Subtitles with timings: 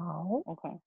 [0.00, 0.80] 好，OK。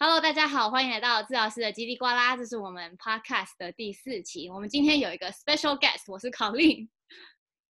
[0.00, 4.50] Hello，大家好，欢迎来到治疗师的叽里呱啦，这是我们 Podcast 的第四期。
[4.50, 6.88] 我们今天有一个 Special Guest，我是 Colleen。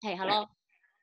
[0.01, 0.47] 嘿，Hello。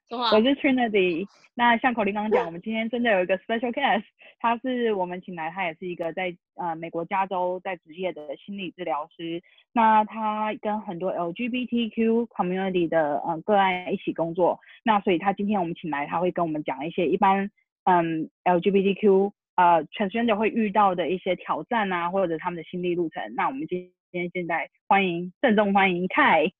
[0.09, 1.27] 我是 Trinity。
[1.55, 4.03] 那像口令刚刚讲，我们今天真的有一个 special guest，
[4.41, 9.41] 他是我们请来，他也是一个在呃美国加州在执业的心理治疗师。
[9.73, 14.59] 那他跟很多 LGBTQ community 的呃个案一起工作。
[14.83, 17.49] 那所以他今天我们请来，他会跟我们讲一些一般
[17.85, 23.23] 嗯 LGBTQ 呃 transgender 会遇到的一些挑战啊，或者他们的心理路程。
[23.35, 26.53] 那我们今天现在欢迎郑重欢迎 Kai。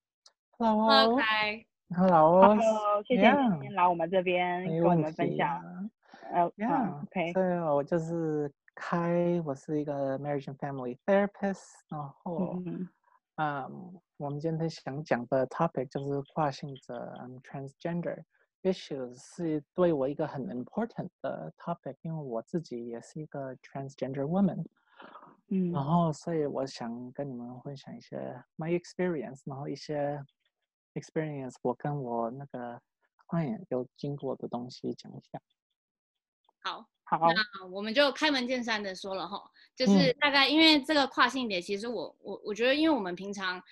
[0.57, 1.63] Hello，Kai。
[1.95, 5.61] Hello，Hello，谢谢今天来我们这边跟我们分享。
[6.31, 12.87] 呃，Yeah，OK，所以我就是 Kai，我是一个 Marriage and Family Therapist，然后，嗯
[13.35, 18.23] ，um, 我们今天想讲的 topic 就是跨性者，um, transgender
[18.63, 24.65] issues 是对我一个很 important 的 topic，因为我自己也是一个 transgender woman，
[25.49, 30.23] 嗯，然后所以我想跟你们分享一些 my experience，然后一些。
[30.93, 32.77] experience，我跟我那个
[33.29, 35.41] client 有经过的东西讲一下。
[36.65, 39.41] 好，好，那我们就开门见山的说了哈，
[39.73, 43.63] 就是大概因为这个跨性别，其实我我我觉得，因为我们平常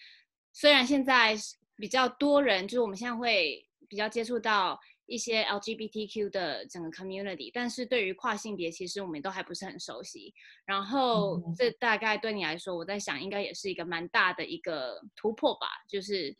[0.53, 1.35] 虽然现在
[1.75, 10.33] 比较多人，就是我们现在会比较接触到一些 LGBTQ 的整个 community，但是对于跨性别，其实我们都还不是很熟悉。
[10.65, 16.37] 然后这大概对你来说，我在想应该也是一个蛮大的一个突破吧，就是。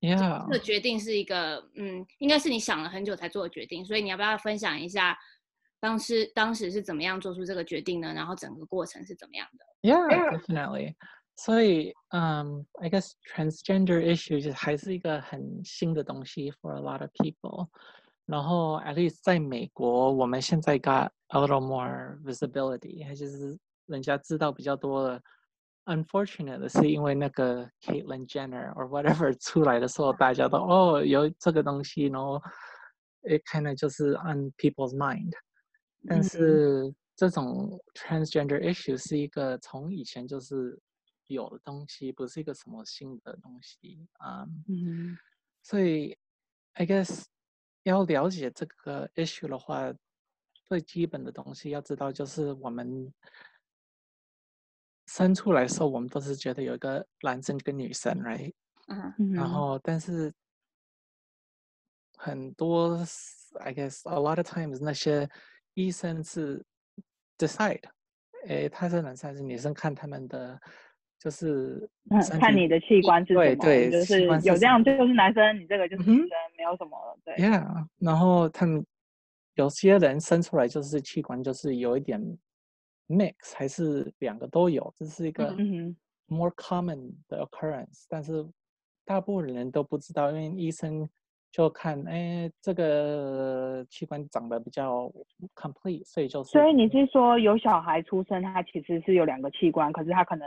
[0.00, 0.46] Yeah.
[0.46, 5.18] 这个决定是一个，嗯，应该是你想了很久才做的决定，所以你要不要分享一下
[5.80, 8.14] 当时当时是怎么样做出这个决定呢？
[8.14, 10.94] 然后整个过程是怎么样的？Yeah, definitely.
[11.37, 17.67] 所以，嗯、um,，I guess transgender issues 还是一个很新的东西 for a lot of people。
[18.25, 25.21] 然后，at least 在美国，我们现在 got a little more visibility，还就是人家知道比较多的。
[25.85, 32.41] Unfortunate 是因为那个 Caitlyn Jenner or whatever 出来的时候，大家都哦有这个东西，然后
[33.23, 35.33] it kind of 就是 on people's mind。
[36.07, 40.79] 但是这种 transgender issue 是一个从以前就是
[41.28, 44.46] 有的东西，不是一个什么新的东西啊。
[44.66, 45.14] 嗯、um,
[45.62, 46.18] 所以
[46.74, 47.24] I guess
[47.84, 49.94] 要了解这个 issue 的话，
[50.64, 53.12] 最基本的东西要知道就是我们。
[55.10, 58.52] 生出来的时候，我们都是觉得有一个男生跟女生，right？
[58.88, 59.34] 嗯、uh-huh.
[59.36, 60.30] 然后，但是
[62.18, 62.98] 很多
[63.58, 65.26] ，I guess a lot of times 那些
[65.72, 66.62] 医生是
[67.38, 67.84] decide，
[68.44, 70.60] 诶，他是男生还是女生，看他们的
[71.18, 71.88] 就是
[72.40, 77.34] 看你的器官是什么，对对，就是有这样，就是男生，你这个就是女生，嗯、没有什么了，对。
[77.36, 78.84] Yeah，然后他们
[79.54, 82.38] 有些人生出来就是器官就是有一点。
[83.10, 85.50] Mix 还是两个都有，这是一个
[86.26, 88.46] more common 的 occurrence，、嗯、但是
[89.06, 91.08] 大部分人都不知道，因为医生
[91.50, 95.10] 就看，哎，这个器官长得比较
[95.54, 96.50] complete，所以就是。
[96.50, 100.46] 所以你是说有小孩出生，他其实是有两个器官，可是他可能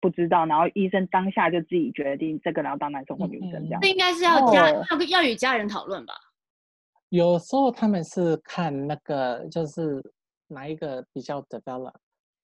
[0.00, 3.80] 不知道，然后医生当下就自己决定这个然后当男生或女生这样。
[3.80, 6.14] 这应该是要家、哦、要要与家人讨论吧？
[7.08, 10.02] 有时候他们是看那个就是。
[10.50, 11.92] 哪一个比较 develop？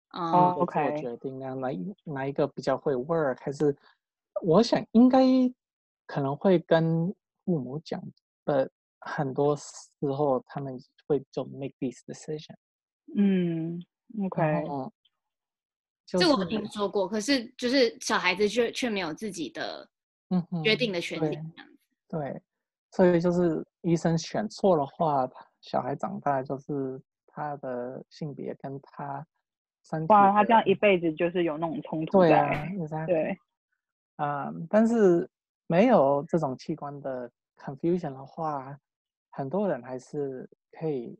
[0.09, 0.89] 哦、oh，OK。
[0.89, 3.37] 做决定啊，哪一哪一个比较会 work？
[3.39, 3.73] 还是
[4.41, 5.21] 我想应该
[6.05, 7.07] 可能会跟
[7.45, 8.03] 父母讲
[8.43, 8.69] 的，
[8.99, 9.63] 很多时
[10.01, 10.77] 候他们
[11.07, 12.55] 会做 make this decision。
[13.15, 13.81] 嗯
[14.25, 14.41] ，OK。
[16.11, 19.89] 哦，这个我听说过，可是就是小孩子却却没有自己的
[20.29, 21.35] 嗯决定的权利。
[21.35, 21.53] 嗯、
[22.09, 22.41] 对，对，
[22.91, 25.29] 所以就是医生选错的话，
[25.61, 27.01] 小孩长大就是。
[27.35, 29.25] 他的性别跟他
[29.83, 32.27] 身体，哇，他这样一辈子就是有那种冲突在。
[32.29, 33.37] 对啊，对，
[34.17, 35.27] 啊、嗯，但是
[35.65, 37.27] 没有这种器官的
[37.57, 38.79] confusion 的话，
[39.31, 41.17] 很多人还是可以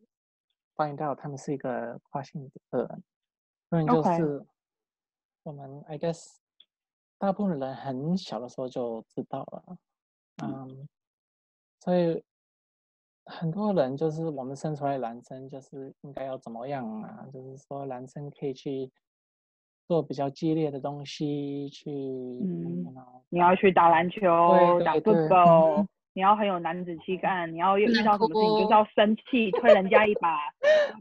[0.76, 3.04] find out 他们是一个跨性别的
[3.72, 4.46] 人，因为就是
[5.44, 6.38] 我们、I guess
[7.18, 9.78] 大部分人很小的时候就知道了，
[10.44, 10.88] 嗯，嗯
[11.80, 12.24] 所以。
[13.26, 17.26] 很多人就是我们生出来男生就是应该要怎么样啊？
[17.32, 18.92] 就是说男生可以去
[19.88, 22.86] 做比较激烈的东西，去嗯，
[23.30, 24.20] 你要去打篮球、
[24.84, 30.38] 打 football，、嗯、你要很有男子气概，你要遇到什么事情就是要生气，推人家一把，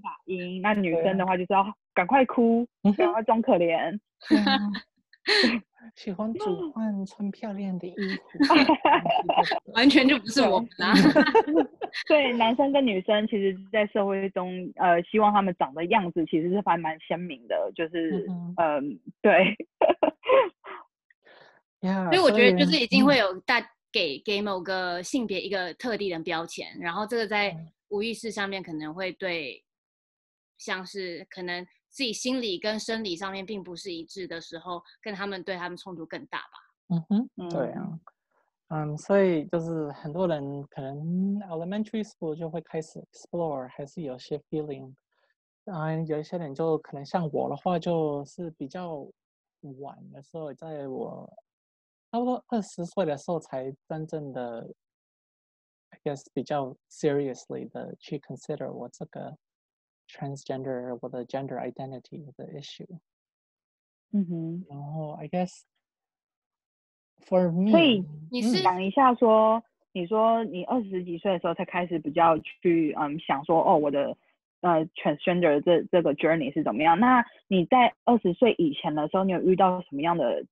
[0.03, 0.61] 打赢。
[0.63, 2.67] 那女生的话就是要赶快哭，
[2.97, 3.99] 赶快装可怜。
[5.97, 8.39] 喜欢煮饭、穿漂亮的衣服，
[9.75, 10.95] 完全就不是我们啊。
[12.09, 18.81] 对，男生跟女生，其实，在社会中，呃，希望他们长的样子，其实是还蛮鲜明的，就是，嗯，呃、
[19.21, 19.57] 对。
[21.81, 23.61] Yeah, 所以我觉得，就是已经会有大
[23.93, 27.57] 给给某个性别一个特定的标签，然后这个在
[27.89, 29.65] 无意识上面可能会对，
[30.59, 31.67] 像是可能。
[31.95, 36.97] 自己心理跟生理上面并不是一致的时候，跟他们对他们冲突更大吧？
[36.97, 38.01] 嗯哼，对啊，
[38.69, 44.95] 嗯，所以就是很多人可能 elementary school 就会开始 explore，还是有些 feeling。
[45.67, 49.07] 嗯，有一些人就可能像我的话，就是比较
[49.81, 51.31] 晚的时候，在我
[52.13, 54.73] 差不多二十岁的时候，才真正的
[55.89, 59.37] ，I guess 比较 seriously 的去 consider 我这个。
[60.09, 62.87] transgender 或者 gender identity 的 issue，
[64.13, 65.63] 嗯哼，然后 I guess
[67.25, 69.63] for me，所以你是讲一下说，嗯、
[69.93, 74.15] 你说你二十几岁的时候才开始比较去嗯想说哦我的
[74.61, 76.99] 呃 transgender 这这个 journey 是怎么样？
[77.01, 80.45] 那你在二十岁以前的时候，你有遇到什么样的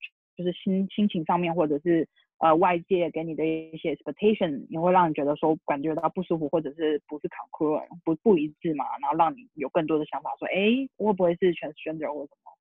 [0.43, 2.09] 就是心心情上面或者是？
[2.43, 8.87] 呃，外界给你的一些 expectation，也会让你觉得说感觉到不舒服，或者是不是 concure 不不一致嘛？
[9.03, 12.57] 然后让你有更多的想法，说，哎，会不会是 transgender 或什么？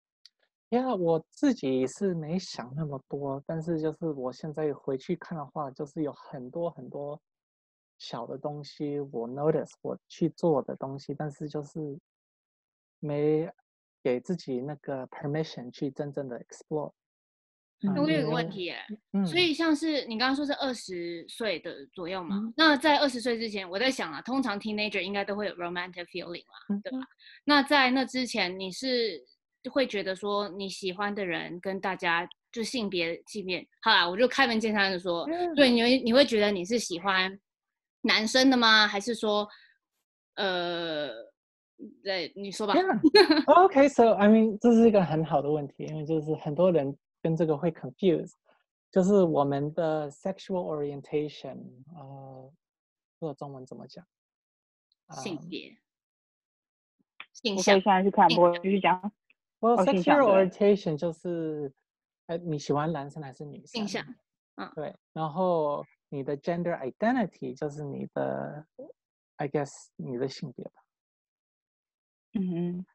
[0.68, 7.18] 因为我自己是没想那么多，但是就是我现在回去看的话，就是有很多很多
[8.00, 11.98] 小的东西，我 notice 我去做的东西，但是就是
[13.00, 13.50] 没
[14.04, 16.92] 给自己那个 permission 去真正的 explore。
[17.81, 18.74] 那我有一个问题，
[19.14, 26.98] 嗯，所以像是你刚刚说是二十岁的左右嘛，嗯、那在二十岁之前，我在想啊，通常 teenager 应该都会有 romantic feeling 嘛，对吧？
[27.00, 27.08] 嗯、
[27.46, 29.24] 那在那之前，你是
[29.72, 37.40] 会觉得说你喜欢的人跟大家就性别性别，好啦，我就开门见山的说，嗯、对，你会你会觉得你是喜欢
[38.02, 38.86] 男生的吗？
[38.86, 39.48] 还是说，
[40.36, 41.10] 呃，
[42.04, 42.74] 对，你说吧。
[43.14, 43.64] Yeah.
[43.64, 46.94] OK，so I mean，这是一个很好的问题，因为就是很多人。
[47.21, 48.33] 跟这个会 confuse，
[48.92, 52.54] 就是我们的 sexual orientation，呃，
[53.19, 54.06] 这个中文怎么讲？
[55.12, 55.77] 性别。
[57.33, 57.75] 性向。
[57.75, 59.12] 我可以现在去看，我继续讲。
[59.60, 61.74] Well, sexual orientation 就是，
[62.27, 63.68] 哎，你喜欢男生还是女生？
[63.68, 64.16] 性向。
[64.56, 64.71] 嗯。
[64.75, 68.66] 对，然后你的 gender identity 就是你的
[69.38, 70.83] ，I guess 你的性别吧。
[72.33, 72.86] 嗯哼，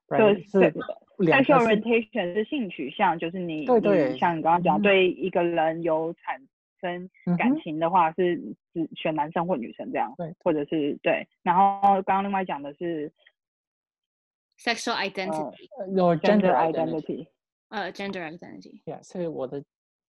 [1.19, 6.41] 就是 sexual orientation 是性取向，就是你对对，像你刚刚讲，对一个人有产
[6.81, 7.09] 生
[7.39, 8.37] 感情的话，是
[8.73, 11.27] 只选男生或女生这样，对，或者是对。
[11.43, 13.13] 然后刚刚另外讲的是
[14.59, 17.27] sexual identity，有 gender identity，
[17.69, 19.63] 呃，gender identity，yeah，所以我的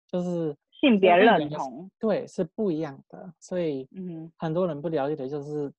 [0.07, 3.33] 就是性别认同，对，是不一样的。
[3.39, 5.71] 所以，嗯，很多人不了解的就是。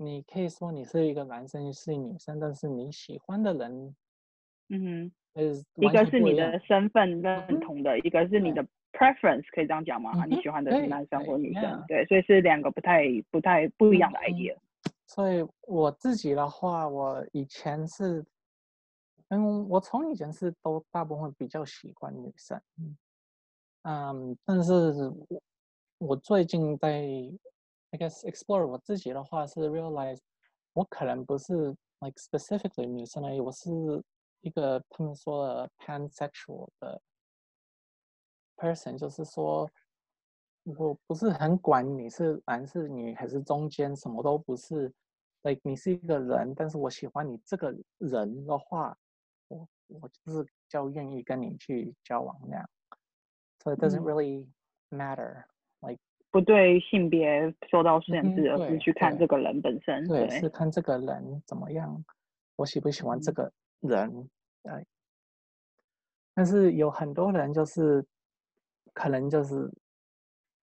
[0.00, 3.96] 你可以说你是一个男生，是女生，但是你喜欢的人，
[4.68, 10.24] 嗯哼，一个是你的身份认同的，一个是你的 preference，可以这样讲吗？
[10.24, 11.84] 你喜欢的是男生或女生？
[11.88, 14.56] 对，所以是两个不太、不太不一样的 idea。
[15.06, 18.24] 所以我自己的话，我以前是，
[19.30, 22.60] 嗯，我从以前是都大部分比较喜欢女生，
[23.82, 24.72] 嗯，但是
[25.28, 25.42] 我
[25.98, 27.04] 我最近在。
[27.91, 30.19] I guess explore 我自己的话是 realize
[30.73, 31.53] 我可能不是
[31.99, 33.69] like specifically 女生而已，我是
[34.41, 37.01] 一个他们说的 pansexual 的
[38.57, 39.69] person，就是说
[40.63, 44.91] 我不是很管你是男是女还是中间什么都不是，
[45.43, 48.97] like 你是一个人，但是我喜欢你这个人的话，
[49.49, 52.69] 我我就是比较愿意跟你去交往那样，
[53.59, 54.47] so it doesn't really
[54.89, 55.45] matter、
[55.81, 55.99] 嗯、like。
[56.30, 60.06] 不对性别受到限制，而是去看这个人本身。
[60.06, 62.04] 对，是看这个人怎么样，
[62.56, 64.28] 我喜不喜欢这个人。
[64.64, 64.84] 哎。
[66.34, 68.04] 但是有很多人就是，
[68.92, 69.72] 可能就是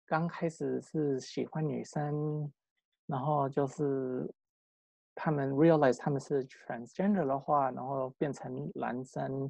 [0.06, 2.52] 刚开始是喜欢女生，
[3.06, 4.30] 然后就是
[5.14, 9.40] 他们 realize 他们是 transgender 的话，然后变成男生，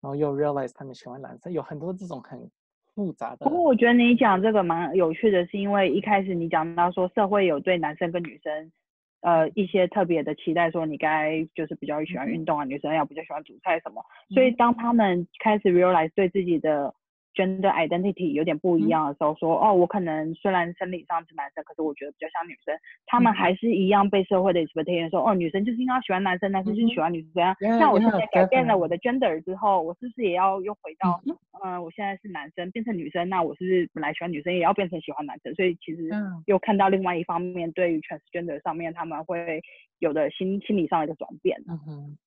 [0.00, 2.50] 然后又 realize 他们喜欢男生，有很多这种很。
[2.94, 3.46] 复杂的。
[3.46, 8.72] 不过我觉得你讲这个蛮有趣的，是因为一开始你讲到说社会有对男生跟女生，
[9.20, 14.04] 呃，一些特别的期待，说你该就是比较喜欢运动啊，女生要比较喜欢煮菜什么。
[14.34, 16.94] 所以当他们开始 realize 对自己的
[17.34, 27.42] gender identity 有点不一样的时候，说、嗯、哦，我可能虽然生理上是男生，可是我觉得比较像女生，他们还是一样被社会的 expectation 说，哦，女生就是应该喜欢男生，男生就是喜欢女生。
[27.60, 35.54] 嗯、像我现在改变了我的 gender 之后，我是不是也要又回到，嗯，呃、我现在是男生变成女生，那我是不是本来喜欢女生，也要变成喜欢男生？
[35.54, 36.10] 所以其实
[36.46, 39.62] 又看到另外一方面，对于 transgender 上面他们会
[39.98, 41.62] 有的心心理上的一个转变。
[41.68, 42.18] 嗯哼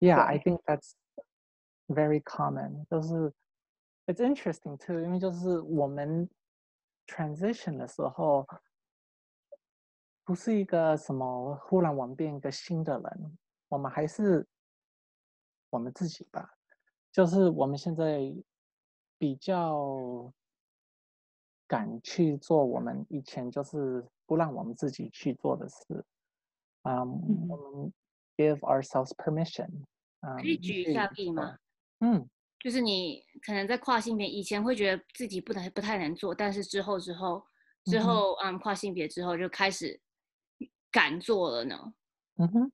[0.00, 0.92] ，Yeah，I think that's
[1.88, 3.32] very common，就是。
[4.06, 6.28] It's interesting too，因为就是我们
[7.06, 8.46] transition 的时候，
[10.24, 14.46] 不是一个什么忽然我们变一个新的人，我们还是
[15.70, 16.50] 我们自己吧。
[17.10, 18.20] 就是我们现在
[19.16, 20.30] 比较
[21.66, 26.04] 敢去做我们以前就是不让我们自己去做的事。
[26.82, 27.92] 嗯、um, 我们
[28.36, 29.70] give ourselves permission、
[30.20, 30.36] um,。
[30.36, 31.58] 可以举一下例吗？
[32.00, 32.28] 嗯。
[32.64, 37.44] 就是你可能在跨性别以前会觉得自己不太不太能做，但是之后之后
[37.84, 40.00] 之后嗯，跨性别之后就开始
[40.90, 41.92] 敢做了呢。
[42.36, 42.72] 嗯哼，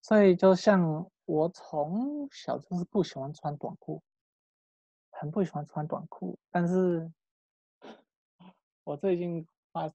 [0.00, 4.00] 所以就像我从小就是不喜欢穿短裤，
[5.10, 7.10] 很不喜欢穿短裤，但是
[8.84, 9.92] 我最近发，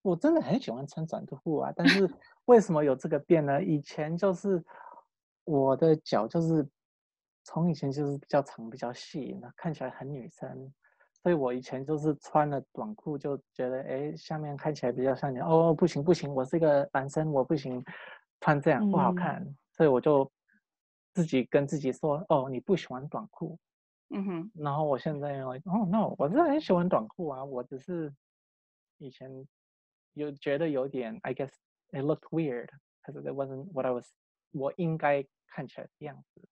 [0.00, 1.70] 我真的很喜欢穿短裤啊。
[1.76, 2.10] 但是
[2.46, 3.62] 为什么有这个变呢？
[3.62, 4.64] 以前就是
[5.44, 6.66] 我的脚就是。
[7.44, 10.72] 从以前就是比较长、比较细，那看起来很女生，
[11.22, 15.38] 所以我以前就是穿了短裤就觉得，哎，下面看起来比较像你。
[15.40, 17.84] 哦，不行不行，我是一个男生，我不行
[18.40, 20.30] 穿这样不好看，嗯、所以我就
[21.14, 23.58] 自己跟自己说，哦，你不喜欢短裤，
[24.10, 24.52] 嗯哼。
[24.54, 25.58] 然后我现在哦
[25.90, 28.14] ，no，我真的很喜欢短裤啊，我只是
[28.98, 29.46] 以前
[30.12, 31.50] 有觉得有点，I guess
[31.90, 34.08] it looked weird，because it wasn't what I was，
[34.52, 36.42] 我应该看起来的样子。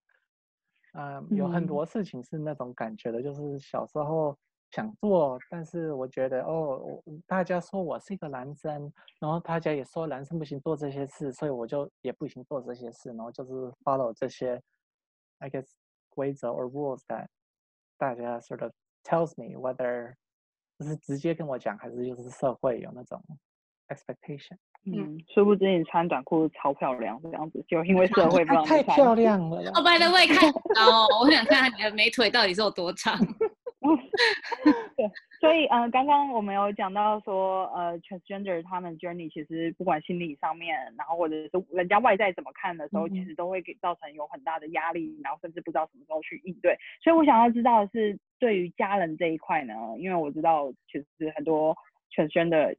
[0.95, 4.37] 嗯，有很多事情是那种感觉的，嗯、就是小时候
[4.71, 13.52] 想做，但是我觉得哦，大家说我是一个男生，然后大家也说男生不行做这些事，所以我就也不行做这些事，然后就是
[13.85, 14.61] follow 这些
[15.38, 15.66] ，I guess
[16.11, 17.26] 规则 or rules that
[17.97, 18.73] 大家 sort of
[19.04, 20.14] tells me whether
[20.78, 23.23] 就是直接跟我讲，还是就是社会有那种
[23.88, 24.57] expectation。
[24.87, 29.59] 嗯，殊不知你穿短裤超漂亮这样子，就因为社会不让你太漂亮了。
[29.75, 30.49] 哦，by the way，看
[30.80, 33.18] 哦，我想看看你的美腿到底是有多长。
[34.97, 46.76] 对，所以呃，刚刚我们有讲到说，呃，transgender 他们 journey 其实不管心理上面，然后或者是人家外在怎么看的时候，嗯、其实都会给造成有很大的压力，然后甚至不知道什么时候去应对。
[47.02, 51.76] 所以我想要知道的是，对于家人这一块呢，因为我知道其实很多
[52.14, 52.75] transgender。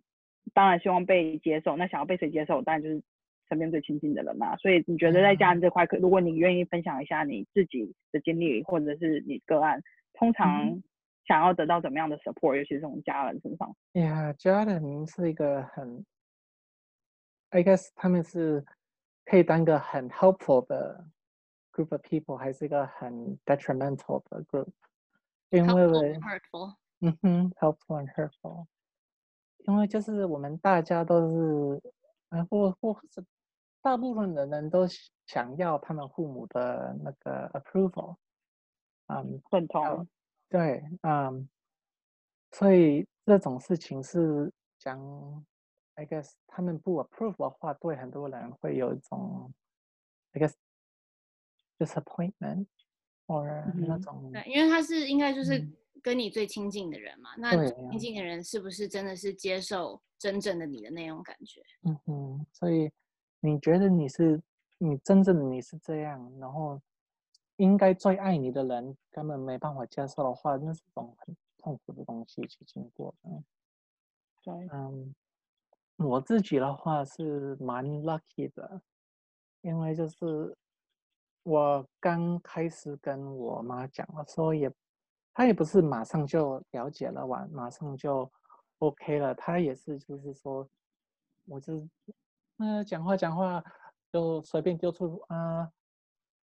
[0.53, 2.61] 当然希望被接受，那想要被谁接受？
[2.61, 3.01] 当然就是
[3.47, 4.55] 身边最亲近的人嘛。
[4.57, 9.81] 所以你觉得在家人这块，可如果你愿意分享一下你自己的经历，或者是你个案，
[10.13, 10.81] 通常
[11.25, 13.75] 想要得到怎么样的 support，尤其是从家人身上。
[13.93, 16.05] 呀家人是一个很
[17.49, 18.65] ，I guess 他们是
[19.25, 21.05] 可以当个很 helpful 的
[21.71, 24.67] group of people，还是一个很 detrimental 的 group？
[25.51, 25.83] 因为
[26.19, 28.65] hurtful，嗯哼，helpful and hurtful。
[29.69, 31.81] 因为就是我们大家都是，
[32.29, 33.23] 呃，或或是
[33.83, 34.87] 大部分的人都
[35.27, 38.15] 想要他们父母的那个 approval，
[39.05, 40.07] 嗯，认同，
[40.49, 41.47] 对，嗯，
[42.51, 44.99] 所以这种事情是讲
[45.93, 49.53] ，I guess 他们不 approve 的话，对很多人会有一种
[50.31, 50.55] ，I guess
[51.77, 52.65] disappointment，
[53.27, 55.59] 或者那种，对，因为他是应该就是。
[55.59, 57.51] 嗯跟你最亲近的人嘛，那
[57.89, 61.61] 亲近的人是不是真的是接受真正的你的那种感觉？
[61.83, 62.91] 嗯哼，所以
[63.39, 64.41] 你觉得你是
[64.77, 66.81] 你真正的你是这样，然后
[67.57, 73.43] 应该最爱你的人根本没办法接受的话，那是种很痛苦的东西去经过的。
[74.41, 75.13] 对，嗯，
[75.97, 78.81] 我自己的话是蛮 lucky 的，
[79.61, 80.55] 因为就是
[81.43, 84.71] 我刚开始跟我妈讲的时候也。
[85.39, 88.29] 他也不是马上就了解了完，马上就
[88.79, 89.33] OK 了。
[89.33, 90.67] 他也是，就是说，
[91.47, 91.81] 我就
[92.57, 93.63] 那讲话讲话
[94.11, 95.71] 就随便丢出啊，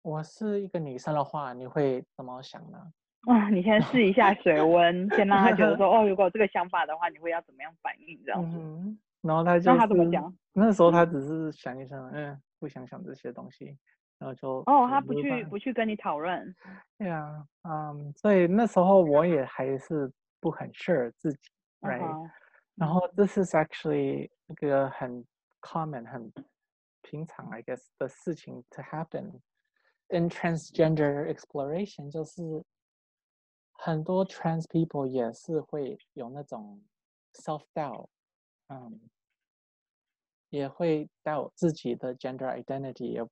[0.02, 2.92] 我是一个女生的话，你会怎么想呢？
[3.22, 8.58] 啊，你先试一下水温，先让他觉得说，哦，如果这个想法的话，你会要怎么样反应这样子。
[8.60, 10.38] 嗯，然后他就，那他怎么讲？
[10.52, 13.78] 那时候他只是想一想，嗯，不想想这些东西。
[14.23, 16.55] 然后就哦，他不去不去跟你讨论，
[16.99, 21.39] 对啊，嗯，所以那时候我也还是不很 sure 自己，
[21.81, 22.31] right？、Uh huh.
[22.75, 25.25] 然后 this is actually 一个很
[25.61, 26.33] common 很
[27.03, 29.41] 平常 I guess 的事情 to happen
[30.09, 32.43] in transgender exploration，就是
[33.73, 36.83] 很多 trans people 也是会有那种
[37.35, 38.09] self doubt，
[38.69, 39.01] 嗯，
[40.51, 43.25] 也会 doubt 自己的 gender identity，也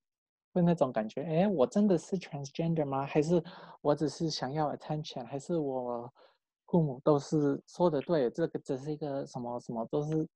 [0.54, 3.06] 会那种感觉，哎，我真的是 transgender 吗？
[3.06, 3.44] 还是
[3.82, 5.26] 我只是想要 attention？
[5.26, 6.12] 还是我
[6.68, 8.30] 父母都是说的对？
[8.30, 10.28] 这个只是一个什么什么都是，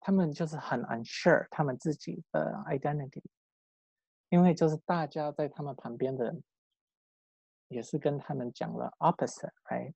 [0.00, 3.22] 他们就是很 unsure 他们自己的 identity，
[4.30, 6.42] 因为就是大家在他们旁边的人。
[7.68, 9.94] 也是跟他们讲了 opposite，right？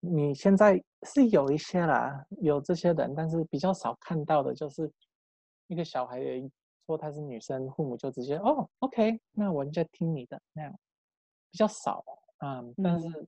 [0.00, 4.90] 你现在是有一些啦，有这些人，但是比较少看到的就是
[5.68, 6.18] 一个小孩
[6.86, 10.72] 说她是女生，父母就直接哦，OK，那我就听你的那样，
[11.50, 12.04] 比较少，
[12.38, 13.26] 嗯，但是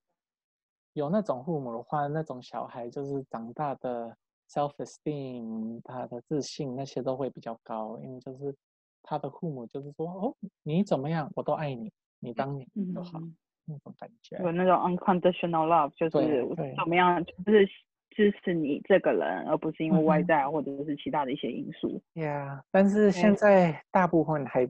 [0.93, 4.17] 有那种父母的话，那种小孩就是长大的
[4.49, 8.55] self esteem，他的自信那些都会比较高，因为就是
[9.03, 13.19] 他的父母就是说哦，你怎么样，我都爱你，你当你就好。
[13.19, 16.47] 嗯那种感觉，有那种 unconditional love，就是
[16.77, 17.67] 怎么样，就是
[18.15, 22.01] 支持你这个人，而不是因为外在或者是其他的一些因素。
[22.15, 24.69] Yeah，但是现在大部分还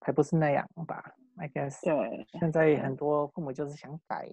[0.00, 1.84] 还不是那样吧？I guess。
[1.84, 2.26] 对。
[2.40, 4.28] 现在很多父母就是想改，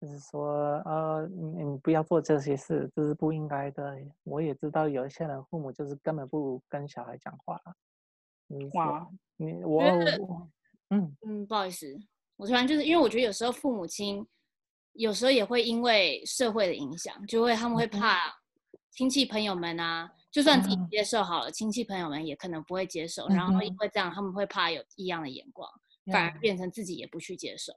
[0.00, 3.96] 就是说，呃，你你不要做这些事，这是不应该的。
[4.24, 7.60] 我也知道有一些人父母就是根本不跟小孩讲话。
[8.74, 10.48] 哇，你我我，
[10.90, 11.86] 嗯嗯，不好意思。
[12.36, 14.26] 我突然就是因为我觉得有时候父母亲
[14.94, 18.18] 有时候也会因为社会的影响，就会他们会怕
[18.90, 25.66] 亲戚朋友们啊，就算自己接受好了，亲戚朋友们也可能不会接受，然后因为这样他们会怕有异样的眼光，
[26.12, 27.72] 反而变成自己也不去接受。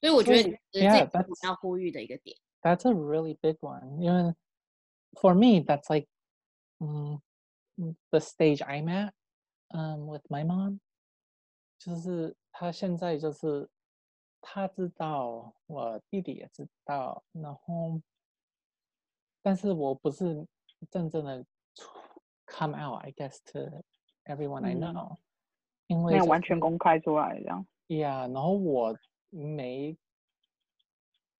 [0.00, 2.36] 所以我觉得这是要呼吁的一个点。
[2.62, 4.00] That's a really big one.
[4.00, 4.34] 因为
[5.20, 6.08] for me, that's like,
[6.80, 7.20] 嗯
[8.10, 9.12] ，the stage I'm at,
[9.68, 10.80] um, with my mom，
[11.78, 13.68] 就是他现在就是。
[14.48, 18.00] 他知道，我弟弟也知道，然后，
[19.42, 20.46] 但是我不是
[20.88, 21.44] 真正的
[22.46, 23.82] come out, I guess to
[24.24, 25.18] everyone I know，、嗯、
[25.88, 27.66] 因为、就是、没有完全公开出来这样。
[27.88, 28.96] Yeah，然后我
[29.30, 29.98] 没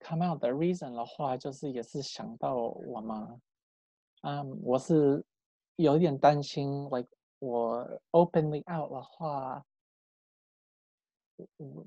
[0.01, 3.41] come out 的 reason 的话，就是也是想到我妈，
[4.23, 5.25] 嗯、um,，我是
[5.77, 7.09] 有一点担心，like
[7.39, 9.65] 我 openly out 的话，
[11.57, 11.87] 我。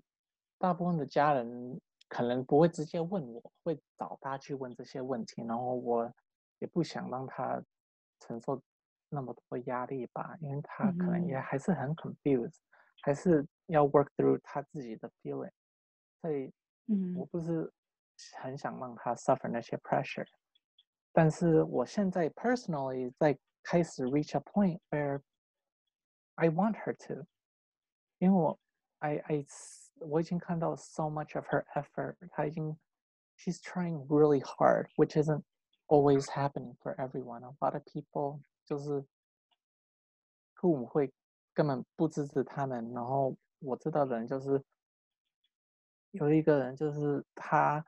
[0.59, 6.13] 大部分的家人可能不会直接问我，会找他去问这些问题，然后我
[6.59, 7.63] 也不想让他
[8.19, 8.61] 承受
[9.07, 12.57] 那么多压力吧，因为他可能也还是很 confused，
[13.01, 15.49] 还是要 work through 他自己的 feeling，
[16.21, 16.51] 所以，
[16.87, 17.15] 嗯。
[17.15, 17.71] 我不是
[18.41, 20.27] 很想让他 suffer 那些 pressure，
[21.13, 25.21] 但是我现在 personally 在开始 reach a point where
[26.35, 27.25] I want her to，
[28.17, 28.59] 因为我
[28.99, 29.45] I I。
[29.99, 32.77] 我已经看到 so much of her effort，她已经
[33.37, 35.43] she's trying really hard，which isn't
[35.87, 37.43] always happening for everyone。
[37.43, 39.03] A lot of people 就是
[40.55, 41.13] 父母会
[41.53, 44.63] 根本不支持他们，然后我知道的人就是
[46.11, 47.85] 有一个人就是他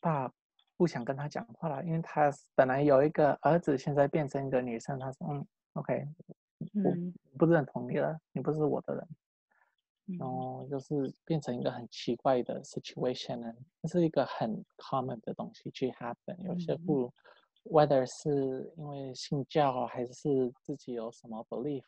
[0.00, 0.32] 爸
[0.76, 6.08] 不想跟他讲话了，因为他本来有一个儿子，现在变成一个女生，他说嗯，OK，
[6.82, 6.94] 我
[7.38, 9.08] 不认同你了，你不是我的人。
[10.18, 16.36] 然后就是变成一个很奇怪的 situation 呢，这是一个很 common 的东西去 happen。
[16.44, 17.12] 有些不
[17.64, 21.84] ，whether 是因为信教还是自己有什么 belief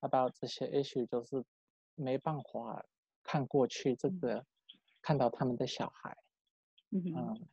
[0.00, 1.44] about 这些 issue，就是
[1.94, 2.84] 没办法
[3.22, 4.44] 看过去这个，
[5.02, 6.16] 看到他们的小孩，
[6.90, 7.46] 嗯。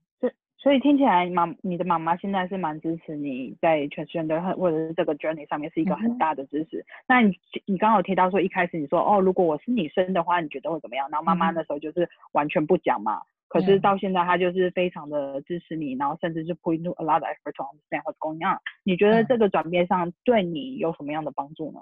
[0.62, 6.78] 嗯所以听起来，妈，你的妈妈现在是蛮支持你在 transgender 或者是这个 journey 上面是一个很大的支持。
[6.82, 11.10] 嗯、那你你刚刚有提到说，一开始你说哦，如果我是女生的话，你觉得会怎么样？
[11.10, 13.18] 然后妈妈那时候就是完全不讲嘛。
[13.18, 18.60] 嗯、可是到现在，她就是非常的支持你，然后甚至是 put into a lot of effort to understand what's going on。
[18.84, 21.80] 你觉得这个转变上对你有什么样的帮助呢？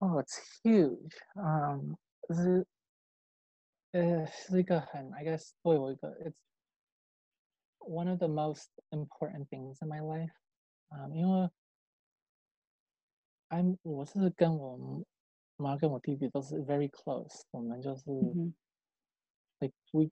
[0.00, 1.16] 哦、oh,，it's huge。
[1.34, 1.96] 嗯，
[2.28, 2.66] 就是
[3.92, 6.34] 呃是一个很，I guess 对我一个，it's
[7.87, 10.31] one of the most important things in my life，
[10.89, 11.49] 啊、um,，因为，
[13.49, 15.03] I'm 我是跟我
[15.57, 18.53] 妈跟我弟弟都是 very close，我们就是、mm
[19.59, 20.09] -hmm.，like we，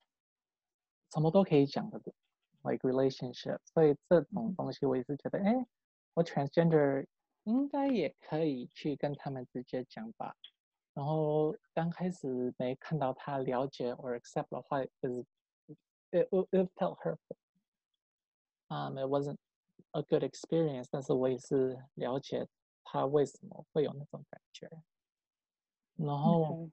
[1.14, 2.00] 什么都可以讲的，
[2.64, 5.66] like relationship，所以这种东西我也是觉得，哎，
[6.14, 7.08] 我 transgender
[7.44, 10.36] 应该也可以去跟他们直接讲吧。
[10.94, 15.26] 然后刚开始没看到他了解 or accept 的话，就是
[16.12, 17.38] it it felt hurtful。
[18.69, 19.37] 啊、um,，it wasn't
[19.93, 22.47] a good experience，但是我也是了解
[22.83, 24.69] 他为什么会有那种感觉。
[25.97, 26.69] 然后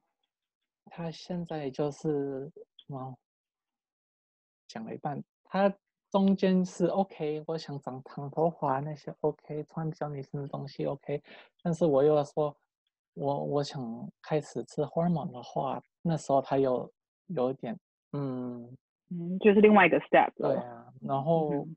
[0.86, 2.52] 他现在就是，
[2.90, 3.16] 嗯，
[4.68, 5.74] 讲了一半，他
[6.10, 11.24] 中间是 OK，我想长长头发那些 OK，穿比较女生的东西 OK，
[11.62, 12.56] 但是我又要说，
[13.14, 16.92] 我我想开始吃 hormone 的话，那时候他有
[17.28, 17.80] 有一点，
[18.12, 18.78] 嗯
[19.10, 20.34] 嗯，就是另外一个 step。
[20.36, 21.76] 对啊，然后、嗯、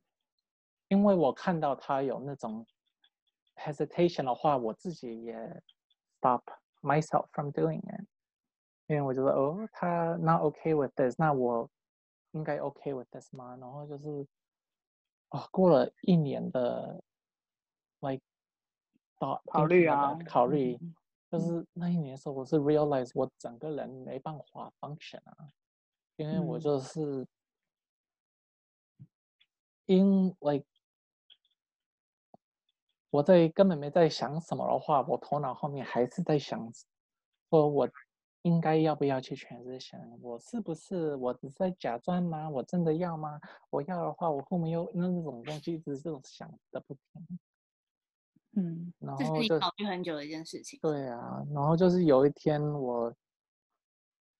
[0.88, 2.66] 因为我看到他有那种
[3.56, 5.62] hesitation 的话，我自己也
[6.18, 6.42] stop
[6.82, 8.06] myself from doing it。
[8.88, 11.68] 因为我觉得哦，他 not okay with this，那我
[12.30, 13.56] 应该 okay with this 吗？
[13.56, 14.24] 然后就是
[15.30, 17.02] 啊、哦，过了一年的
[17.98, 18.22] like
[19.18, 20.78] 考考虑啊，考虑，
[21.28, 25.50] 就是那一年的时候，我是 realize 我整个人没办法 function 啊，
[26.14, 27.26] 因为我就是
[29.86, 30.64] 因 like
[33.16, 36.70] 我在根本没在想什么的话，我头脑后面还是在想
[37.50, 37.88] 说我。
[38.42, 40.16] 应该要不要去 transition？
[40.20, 42.48] 我是不是我只是在假装吗？
[42.48, 43.40] 我真的要吗？
[43.70, 47.38] 我要的话，我后面又那种东西一直这种想的不停。
[48.52, 50.78] 嗯，然后就这是你考虑很久的一件事情。
[50.80, 53.12] 对啊，然后就是有一天我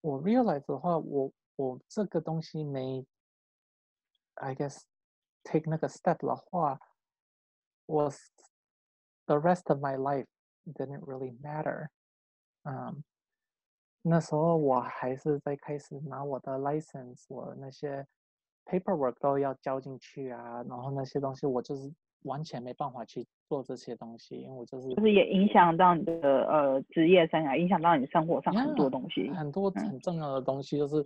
[0.03, 3.05] 我 realize 的话，我我这个东西没
[4.35, 4.83] ，I guess
[5.43, 6.79] take 那个 step 的话，
[7.87, 8.09] 我
[9.27, 10.27] the rest of my life
[10.65, 11.89] didn't really matter。
[12.65, 13.03] 嗯。
[14.09, 18.07] 那时候我还是在开始拿我的 license，我那些
[18.65, 31.01] paperwork 都要交进去啊，然后那些东西我就是完全没办法去做这些东西，因为我就是就是也影响到你的呃职业生涯，影响到你生活上很多东西，很多很重要的东西就是、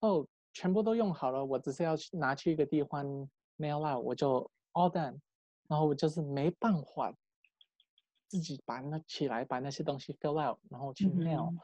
[0.00, 3.06] 嗯、哦，全部都用好了，我只是要去拿去一个地方
[3.58, 4.40] mail out，我就
[4.72, 5.16] all done，
[5.68, 7.14] 然后我就是没办法
[8.29, 11.51] 自己把那起来把那些东西 fill out，然后去 mail。
[11.51, 11.59] 嗯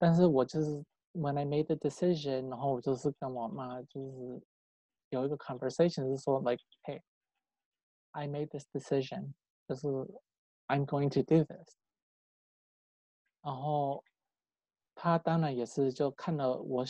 [0.00, 4.40] 但是我就是 when I made the decision，然后我就是跟我妈就是
[5.08, 9.32] 有一个 conversation，是说 like hey，I made this decision，
[9.66, 9.88] 就是
[10.68, 11.76] I'm going to do this。
[13.42, 14.04] 然后
[14.94, 16.84] 他当然也是就看了我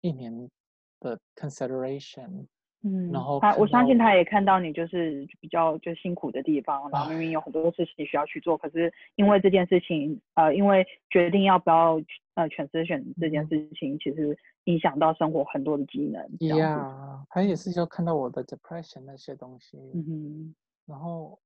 [0.00, 0.50] 一年
[0.98, 2.48] 的 consideration。
[2.87, 12.01] 嗯，然后他我相信他也看到你就是比较就辛苦的地方，然后明明有很多事情需要去做，可是因为这件事情，呃，因为决定要不要
[12.35, 16.23] 呃 transition 这件事情，其实影响到生活很多的技能。
[16.39, 21.39] Yeah，他也是就看到我的 depression 那些东西，嗯哼，然后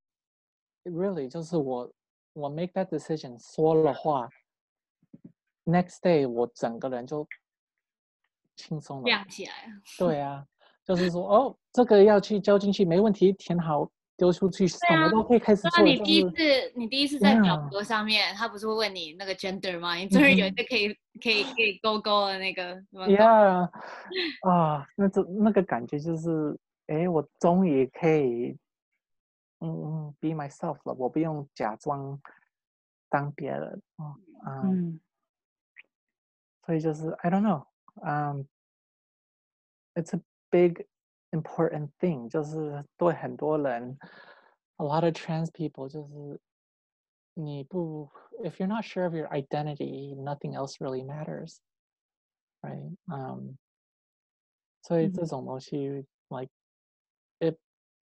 [0.84, 1.92] really 就是我
[2.34, 4.30] 我 make that decision 说了话
[5.66, 7.28] ，next day 我整个人就
[8.56, 10.46] 轻松了，亮起来了，对啊。
[10.96, 15.72] 就是说，哦，这个要去交进去，没问题，填好，丢出去，什么都可以开始做。
[15.78, 16.36] 那你第一次，
[16.76, 19.96] 你第一次在表格上面，他不是会问你那个 gender 吗？
[19.96, 20.90] 你终于有一个可以
[21.22, 22.76] 可以可以勾勾的那个。
[22.92, 23.70] Yeah，
[24.48, 28.58] 啊，那种那个感觉就是，哎，我终于可以，
[29.60, 32.20] 嗯嗯，be myself 了，我不用假装
[33.10, 33.82] 当别人。
[33.96, 35.00] 哦，嗯，
[36.66, 37.66] 所以就是 I don't know，
[38.04, 38.46] 嗯
[39.96, 40.87] ，it's a Big
[41.33, 43.99] important thing 就是对很多人，
[44.77, 46.41] a lot of trans people 就是
[47.35, 48.09] 你不，
[48.45, 51.59] if you're not sure of your identity, nothing else really matters,
[52.63, 52.97] right?
[53.09, 53.57] Um,
[54.83, 56.39] 所以这种东西、mm hmm.
[56.39, 56.53] like
[57.41, 57.59] it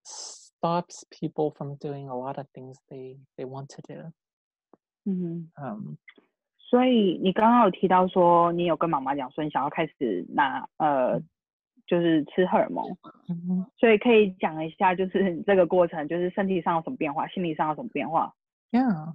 [0.05, 4.11] stops people from doing a lot of things they they want to do.
[5.05, 5.97] 嗯嗯、um,
[6.59, 11.23] 所以你刚刚有提到说，你有跟妈妈讲说你想要开始拿呃。
[11.87, 12.97] 就是吃荷尔蒙，
[13.29, 18.33] 嗯哼，所以可以讲一下，就是这个过程，就是身体上有什么变化，心理上有什么变化？
[18.71, 19.15] Yeah，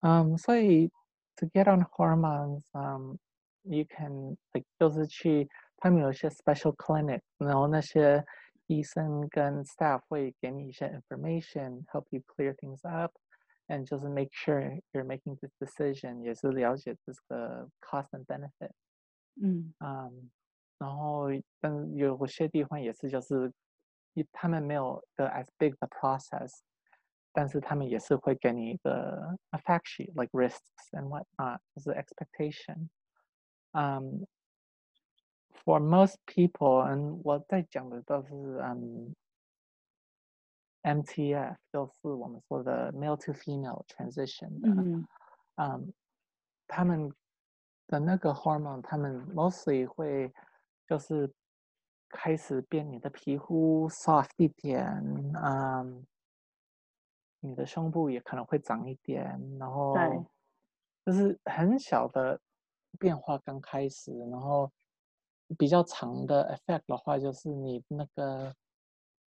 [0.00, 0.88] 嗯，所以
[1.36, 3.18] to get on hormones，嗯，
[3.62, 5.48] you can like 就是去
[5.78, 8.24] 他们有一些 special clinic，然后那些
[8.66, 18.08] 医生跟 staff 会给你一些 information，help you clear things up，and 就是 make sure you're making this decision，也是了解这个 cost
[18.10, 18.70] and benefit。
[19.42, 20.30] 嗯，嗯。
[20.78, 21.26] 然后，
[21.60, 23.52] 但有些地方也是，就是，
[24.32, 26.58] 他们没有 the as big the process，
[27.32, 32.88] 但是他们也是会给你一个 a fact sheet like risks and what not，就是 expectation。
[33.70, 34.26] 嗯，
[35.64, 39.14] for most people，嗯，我在讲的都是嗯，
[40.82, 45.06] MTF，就是我们说的 male to female transition 的，嗯，
[45.54, 45.94] 嗯，
[46.66, 47.08] 他们
[47.86, 50.34] 的那个 hormone，他们 mostly 会。
[50.87, 51.31] 就是
[52.09, 54.85] 开始变你的皮肤 soft 一点，
[55.43, 56.05] 嗯，
[57.41, 59.93] 你的胸部也可能会长一点，然后
[61.05, 62.39] 就是很小的
[62.97, 64.71] 变化刚开始，然后
[65.57, 68.55] 比较长的 effect 的话，就是你那个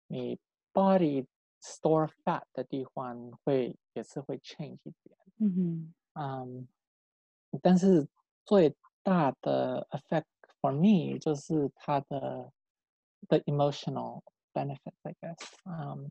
[0.07, 0.39] 你
[0.73, 1.27] body
[1.63, 5.17] store fat 的地方会也是会 change 一点。
[5.39, 6.69] 嗯哼，嗯，
[7.63, 8.07] 但是
[8.45, 10.25] 最大的 effect
[10.67, 12.53] for me 就是它的
[13.29, 15.37] the emotional benefit，I guess。
[15.65, 16.11] 嗯，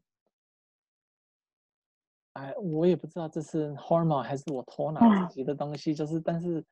[2.34, 6.64] 哎，我也不知道这是 hormone 还是我头脑自己的东西，嗯、就是但是。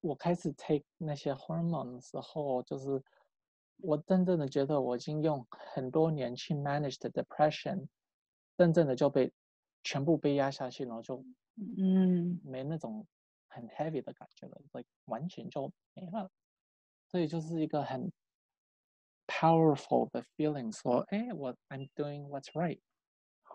[0.00, 3.02] 我开始 take 那些 hormone 的时候，就是
[3.78, 7.84] 我真正的觉得我已经用很多年去 manage the depression，
[8.56, 9.32] 真正的就被
[9.82, 11.24] 全部被压下去，然后就
[11.56, 13.04] 嗯没那种
[13.48, 16.30] 很 heavy 的感觉了，like 完全就没了。
[17.10, 18.12] 所以就是一个很
[19.26, 22.78] powerful 的 feeling，说哎，我 I'm doing what's right。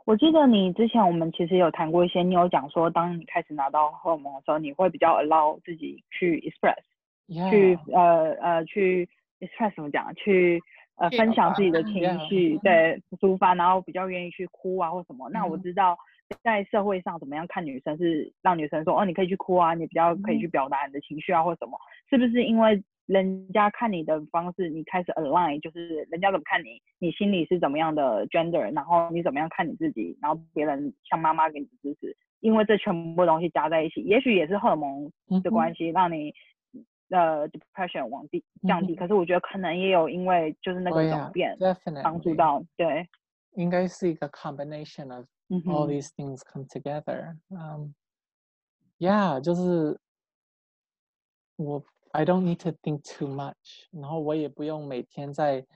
[0.05, 7.49] 我记得你之前我们其实有谈过一些，你有讲说，当你开始拿到荷尔蒙的时候，你会比较 allow 自己去 express，Yeah.
[7.51, 9.07] 去呃呃去
[9.39, 10.13] express 怎么讲？
[10.15, 10.59] 去
[10.95, 11.93] 呃分享自己的情
[12.27, 15.29] 绪.对，抒发，然后比较愿意去哭啊或什么。
[15.29, 15.39] Mm hmm.
[15.39, 15.97] 那我知道
[16.41, 21.77] 在社会上怎么样看女生是让女生说哦，你可以去哭啊，你比较可以去表达你的情绪啊或什么，
[22.09, 22.83] 是不是因为？
[23.05, 35.11] 人家看你的方式，你开始 align，就是人家怎么看你，你心里是怎么样的 gender，然后你怎么样看你自己，然后别人像妈妈给你支持，因为这全部东西加在一起，也许也是荷尔蒙
[35.43, 36.33] 的关系，让你
[37.09, 38.95] 的 depression 往低降低。
[38.95, 41.57] 可是我觉得可能也有因为就是那个转变
[42.01, 43.05] 帮助到，对，
[43.55, 45.25] 应该是一个 combination of
[45.67, 47.35] all these things come together。
[47.49, 47.93] 嗯
[48.99, 49.99] ，yeah，就是
[51.57, 51.83] 我。
[52.12, 55.66] I don't need to think too much，然后我也不用每天在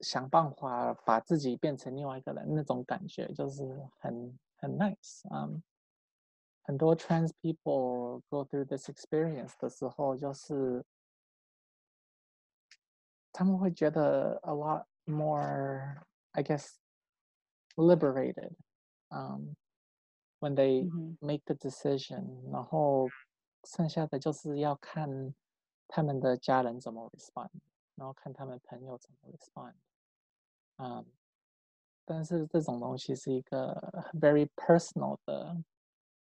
[0.00, 3.62] 想办法把自己变成另外一个人，那种感觉就是
[3.98, 5.20] 很很 nice。
[5.30, 5.62] 嗯，
[6.62, 10.82] 很多 trans people go through this experience 的时候，就是
[13.30, 16.02] 他们会觉得 a lot more,
[16.32, 16.76] I guess,
[17.76, 18.54] liberated.
[19.10, 19.56] Um,
[20.38, 20.88] when they
[21.20, 23.08] make the decision，然后。
[23.65, 25.33] 剩下的就是要看
[25.87, 27.49] 他们的家人怎么 respond，
[27.95, 29.73] 然后看他们朋友怎么 respond。
[30.77, 31.05] 嗯，
[32.05, 35.57] 但是这种东西是一个 very personal 的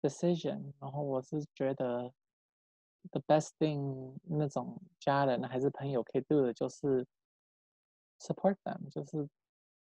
[0.00, 0.72] decision。
[0.78, 2.12] 然后我是觉得
[3.10, 7.06] the best thing 那种家人还是朋友可以 do 的就是
[8.20, 9.28] support them，就是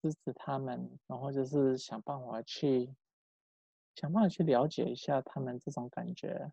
[0.02, 2.94] 支持他们，然后就是想办法去
[3.96, 6.52] 想办法去了解一下他们这种感觉。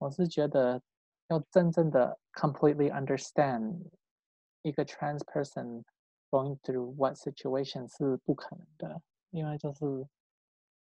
[0.00, 0.80] 我是觉得，
[1.28, 3.78] 要真正的 completely understand
[4.62, 5.82] 一个 trans person
[6.30, 9.84] going through what situation 是不可能的，因为就是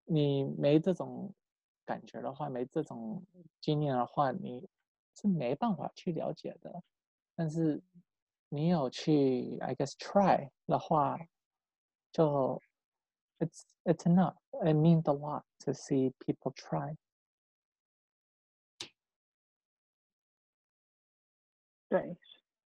[0.05, 1.33] 你没这种
[1.85, 3.23] 感觉的话，没这种
[3.59, 4.67] 经验的话，你
[5.15, 6.81] 是没办法去了解的。
[7.35, 7.81] 但是
[8.49, 11.17] 你有去，I guess try 的话，
[12.11, 12.61] 就
[13.39, 14.35] it's it's enough.
[14.63, 16.95] It means a lot to see people try.
[21.88, 22.16] 对，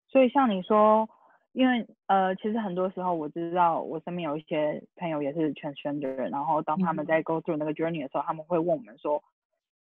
[0.10, 1.08] 所以像你说，
[1.54, 9.24] 因为呃，其实很多时候我知道我身边有一些朋友也是 transgender，然后当他们在 go through 那个 journey 的时候，他们会问我们说，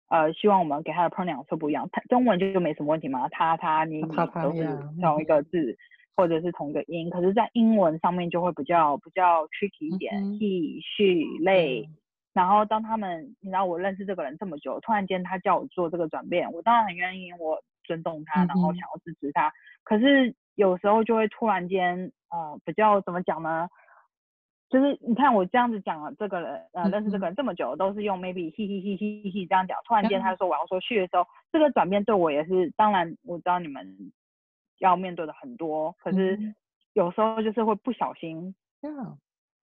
[0.08, 5.76] 呃，希望我们给他的 pronoun 是不一样，他中文就就没什么问题嘛，他他你你都是同一个字
[6.14, 11.88] 或者是同一个音，可是，在英文上面就会比较比较 tricky 一点，he she they，
[12.34, 17.62] 然后当他们你知道我认识这个人这么久，突然间他叫我做这个转变，我当然很愿意我。
[17.84, 19.52] 尊重他，然后想要支持他，嗯、
[19.84, 23.68] 可是有时候就会突然间，呃，比较怎么讲呢？
[24.70, 34.12] 就是你看我这样子讲了这个人，呃，认识这个人这么久，都是用 maybe he he he he he 这样讲，突然间他说我要说 she 的时候，这个转变对我也是，当然我知道你们
[34.78, 36.36] 要面对的很多，可是
[36.92, 39.16] 有时候就是会不小心，嗯，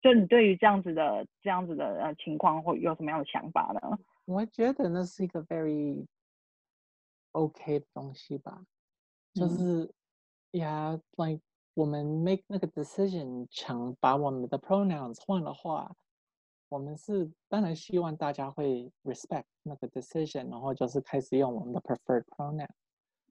[0.01, 3.99] 就你对于这样子的这样子的呃情况会有什么样的想法呢？
[4.25, 6.05] 我觉得那是一个 very
[7.37, 8.65] OK 的东西吧，
[9.35, 9.93] 就是
[10.53, 11.43] yeah,，like
[11.75, 15.95] 我们 make 那个 decision，想把我们的 pronouns 换的话，
[16.71, 22.67] 我们是当然希望大家会 respect 那个 decision，然后就是开始用我们的 preferred pronoun。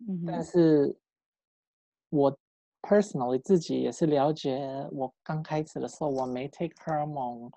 [0.08, 0.24] 嗯。
[0.28, 0.96] 但是
[2.10, 2.38] 我
[2.84, 7.52] personally 自己也是了解，我刚开始的时候我没 take hormone，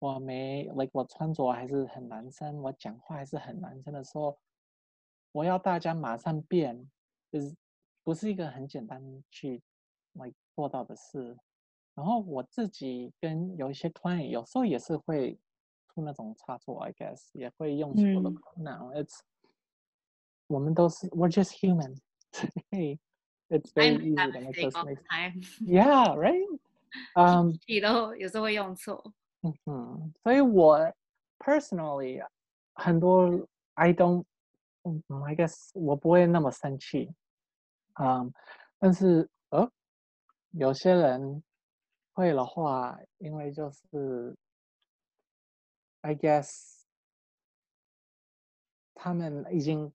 [0.00, 4.36] 我没 like 我穿着还是很男生，我讲话还是很男生的时候。
[5.31, 6.89] 我要大家马上变，
[7.31, 7.55] 就是
[8.03, 9.61] 不是一个很简单去
[10.13, 11.37] 来做到的事。
[11.95, 15.37] 然后我自己跟有一些 client 有时候也是会
[15.89, 19.19] 出那种差错，I guess 也会用错的 pronoun。It's
[20.47, 21.95] 我们都是 we're just human，
[22.31, 22.99] 所 以
[23.49, 25.59] it's very easy to make those mistakes.
[25.61, 26.59] Yeah, right.
[27.15, 29.13] Um, 你都有时候会用错。
[29.41, 30.79] 嗯哼，所以我
[31.39, 32.25] personally
[32.73, 34.25] 很多 I don't，
[34.84, 37.10] 嗯，I guess 我不会那么生气。
[37.94, 38.30] 嗯、um,，
[38.78, 39.70] 但是呃，
[40.52, 41.42] 有些人
[42.12, 44.36] 会的话，因为就是
[46.02, 46.82] I guess
[48.94, 49.92] 他们已经，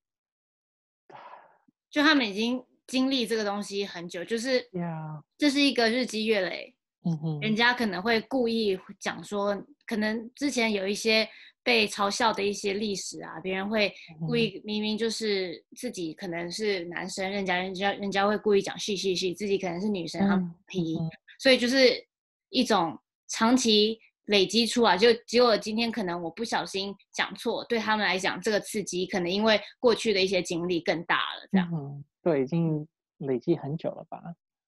[1.89, 5.23] 就他们已经经历这个东西很久，就是，Yeah.
[5.37, 6.75] 这是一个日积月累。
[7.05, 11.27] 嗯哼，人家可能会故意讲说，可能之前有一些
[11.61, 13.93] 被嘲笑的一些历史啊，别人会
[14.27, 20.97] 故意明明就是自己可能是男生，人家人家人家会故意讲细细细，自己可能是女生，他们皮，
[21.39, 22.05] 所以就是
[22.49, 22.97] 一种
[23.29, 32.85] 长期累积出来，就结果今天可能我不小心讲错，对他们来讲这个刺激可能因为过去的一些经历更大了，这样，嗯，对，已经
[33.19, 34.21] 累积很久了吧，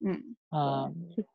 [0.05, 1.25] 嗯，啊、嗯。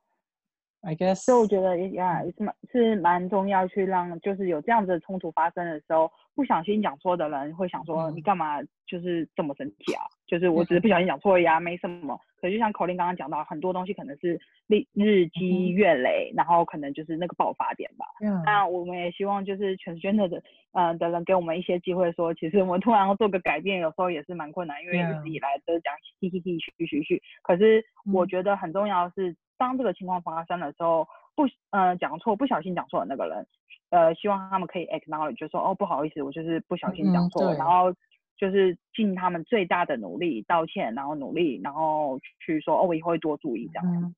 [0.83, 10.01] I guess，所以我觉得呀，是蛮是蛮重要，去让就是有这样子的冲突发生的时候，不小心讲错的人会想说，你干嘛就是这么生气啊？
[10.27, 12.19] 就是我只是不小心讲错呀，没什么。
[12.41, 18.07] 可是就像 Colin 刚刚讲到，很多东西可能是日日积月累，然后可能就是那个爆发点吧。
[18.47, 27.23] 那我们也希望就是 transgender 的呃的人给我们一些机会，说其实我们突然要做个改变，有时候也是蛮困难，因为一直以来都是讲嘻嘻嘻嘘嘘嘘。
[27.43, 29.37] 可是我觉得很重要的是。
[29.61, 33.47] 当这个情况发生的时候，不呃讲错，不小心讲错的那个人，
[33.91, 37.95] 呃希望他们可以 acknowledge，就说哦不好意思，我就是不小心讲错了，嗯，然后
[38.39, 43.87] 就是尽他们最大的努力道歉，然后努力，然后去说哦我以后会多注意这样。
[43.87, 44.15] 嗯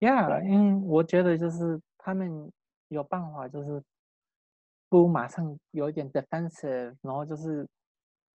[0.00, 2.52] ，Yeah，因为我觉得就是他们
[2.88, 3.82] 有办法，就是
[4.90, 7.66] 不马上有一点 defensive，然后就是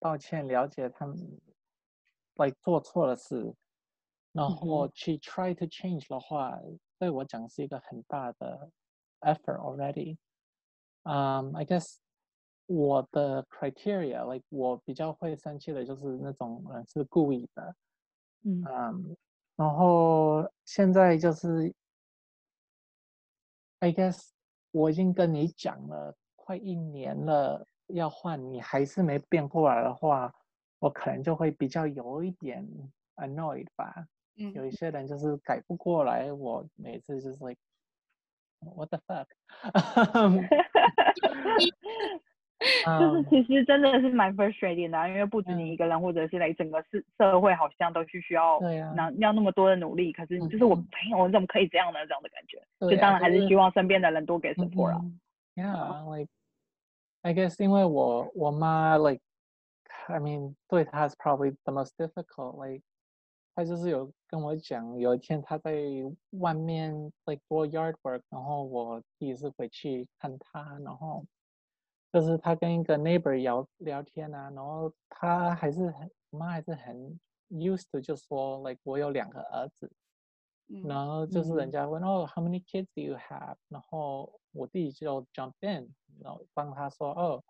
[0.00, 1.14] 道歉，了解他们
[2.36, 3.54] like 做错了事。
[4.32, 6.58] 然后去 try to change 的话，
[6.98, 8.70] 对我讲是一个很大的
[9.20, 10.16] effort already。
[11.02, 11.96] 嗯、um,，I guess
[12.66, 17.74] 我的 criteria，like 我比较会生气的就是那种人是故意的。
[18.42, 19.12] 嗯、um,，
[19.56, 21.74] 然后现在就是
[23.80, 24.28] ，I guess
[24.70, 30.32] 我已经跟你讲了快一年了，要换你还是没变过来的话，
[30.78, 32.64] 我可能就会比较有一点
[33.16, 34.06] annoyed 吧。
[34.54, 37.60] 有一些人就是改不过来，我每次就是 like
[38.74, 39.26] what the fuck，
[42.98, 48.58] 就 是其实真的是蛮 frustrating 的、啊，因为不止你一个人，嗯、或者是来整个社社会好像都需需要
[48.94, 52.06] 那要那么多的努力，可是就是我朋友、嗯、我怎么可以这样呢？
[52.06, 55.00] 这样的感觉，就当然还是希望身边的人多给 support 啊。
[55.54, 56.30] Yeah，like
[57.22, 59.20] I guess 因为我我妈 like
[60.06, 62.82] I mean 对她 is probably the most difficult like。
[63.54, 65.74] 他就是有跟我讲，有一天他在
[66.38, 66.94] 外面
[67.26, 71.24] like do yard work，然后我第一次回去看他，然后
[72.12, 77.18] 就是他跟一个 neighbor 聊聊天啊，然后他还是很妈还是很
[77.50, 79.90] used to 就说 like 我有两个儿子，
[80.86, 87.44] 然后就是人家问、哦 how many kids do you have，然后我弟就 jump in，然后帮他说哦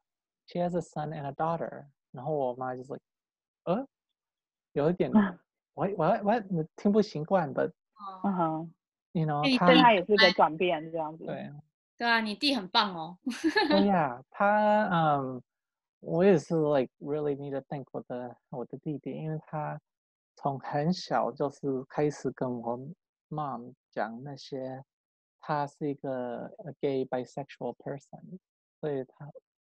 [0.47, 2.99] she has a son and a daughter，然后我妈就是，
[3.65, 3.87] 呃，
[4.73, 5.13] 有一点。
[5.75, 6.41] 我我我
[6.77, 7.73] 听不习惯的。
[8.23, 8.75] 嗯哼，
[9.13, 9.41] 你呢？
[9.43, 11.25] 弟对他也是个转变，这样子。
[11.25, 11.51] 对。
[11.97, 13.19] 对啊，你弟很棒哦。
[13.69, 15.43] 对呀， 他嗯，
[16.01, 19.79] 我也是 like really need to thank 我的我的弟弟，因为他
[20.37, 22.79] 从很小就是开始跟我
[23.29, 24.83] mom 讲那些，
[25.41, 28.39] 他是一个 a gay bisexual person，
[28.81, 29.27] 所以他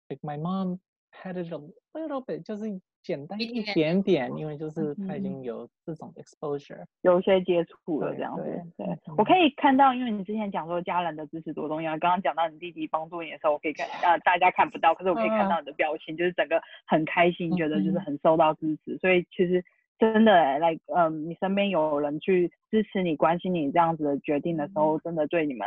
[0.09, 0.79] like my mom
[1.11, 2.65] had it a little bit 就是
[3.03, 8.43] 简单一点点，因为就是他已经有这种 exposure，有些接触了这样子。
[8.77, 18.99] 对，我可以看到，因为你之前讲说家人的支持多重要，刚刚讲到你弟弟帮助你的时候，我可以看，呃，大家看不到，可是我可以看到你的表情，就是整个很开心，觉得就是很受到支持。
[18.99, 19.65] 所以其实
[19.99, 25.67] 真的，like，嗯，你身边有人去支持你、关心你这样子的决定的时候，真的对你们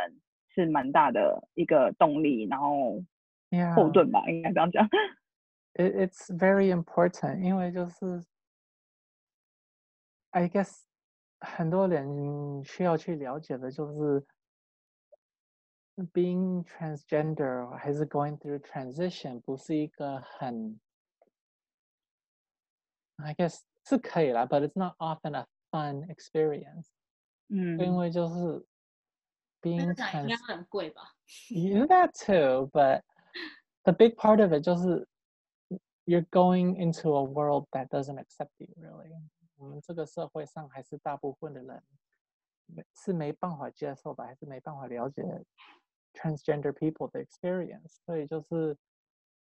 [0.53, 3.01] 是蛮大的一个动力，然后
[3.75, 4.87] 后盾吧，应该这样讲。
[5.78, 8.24] It, it's very important，因为就是，
[10.30, 10.84] I guess
[11.38, 14.26] 很多人需要去了解的，就是
[16.14, 20.80] being transgender 还是 going through transition 不是一个很，
[23.16, 26.86] I guess 是可以啦，but it's not often a fun experience。
[27.48, 28.66] 嗯，因为就是
[29.60, 31.02] being trans 应该很贵吧？
[31.50, 33.02] You that too, but
[33.82, 35.06] the big part of it 就是。
[36.05, 39.11] You're going into a world that doesn't accept you, really.
[39.55, 41.83] 我们这个社会上还是大部分的人
[42.95, 45.21] 是没办法接受的，还是没办法了解
[46.13, 47.99] transgender people 的 experience。
[48.03, 48.75] 所以就是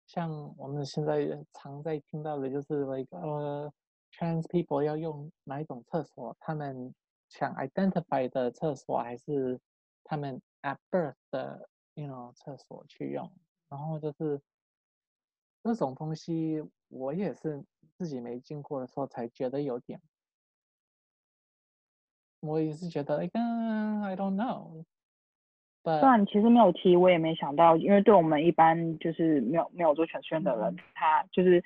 [0.05, 3.71] 像我们现在常在听到的，就是 like 呃、
[4.11, 6.93] ，trans people 要用哪一种厕所，他们
[7.29, 9.57] 想 identify 的厕所，还是
[10.03, 13.31] 他们 at birth 的 you know 厕所去用，
[13.69, 14.41] 然后就是。
[15.63, 17.63] 这种东西，我也是
[17.97, 20.01] 自己没经过的时候才觉得有点。
[22.41, 24.83] 我也是觉得，哎，I don't know。
[25.85, 31.63] 虽然其实没有提，我也没想到，因为对我们一般就是没有没有做全宣的人，他就是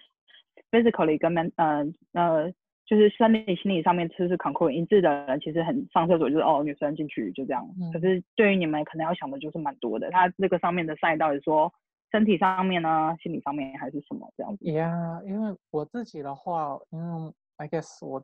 [0.70, 1.84] physically 跟 men 呃
[2.14, 2.52] 呃，
[2.86, 7.68] 就是生理心理上面其实是 concur 一致的人，其实很上厕所就是哦女生进去就这样。
[7.82, 11.74] 嗯、可是对于你们可能要想的就是蛮多的，他这个上面的赛道是说。
[12.10, 18.24] 身体上面呢，心理上面还是什么这样子？Yeah，因为我自己的话，因为 I guess 我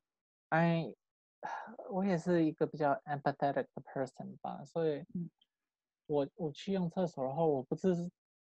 [0.49, 0.95] ，I，
[1.89, 5.03] 我也是一个比较 empathetic 的 person 吧，所以，
[6.07, 7.93] 我我去用厕所的话，我不是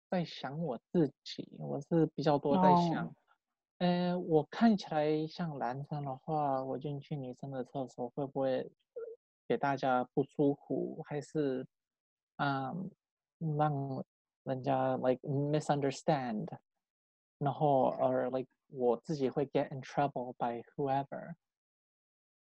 [0.07, 3.11] 在想我自己，我是比较多在想，
[3.79, 4.19] 嗯、oh.
[4.19, 8.71] 呃，我看起来像男生的话，我进去女生的厕所会不会
[9.47, 11.65] 给大家不舒服，还是，
[12.37, 12.91] 嗯，
[13.57, 14.05] 让。
[14.44, 16.46] 人家 like misunderstand，
[17.38, 21.34] 然后 or like 我自己会 get in trouble by whoever，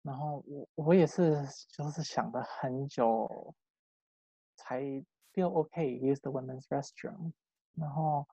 [0.02, 1.34] 然后我我也是
[1.76, 3.54] 就是想了很久，
[4.56, 4.80] 才
[5.32, 7.32] feel okay use the women's restroom，
[7.76, 8.26] 然后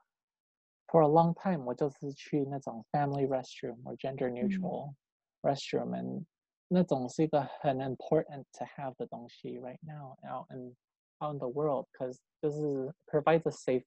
[0.87, 4.93] for a long time 我就是去那种 family restroom or gender neutral
[5.41, 6.25] restroom，and
[6.67, 10.75] 那种是一个很 important to have 的东西 right now out in
[11.19, 13.85] out in the world because 就是 provides a safe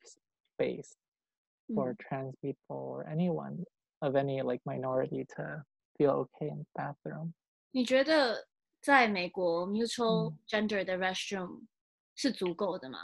[0.56, 0.92] space
[1.74, 3.64] for trans people or anyone
[4.00, 5.64] of any like minority to
[5.96, 7.32] feel okay in the bathroom。
[7.72, 8.46] 你觉得
[8.80, 11.66] 在美国 mutual gender 的 restroom
[12.14, 12.98] 是足够的吗？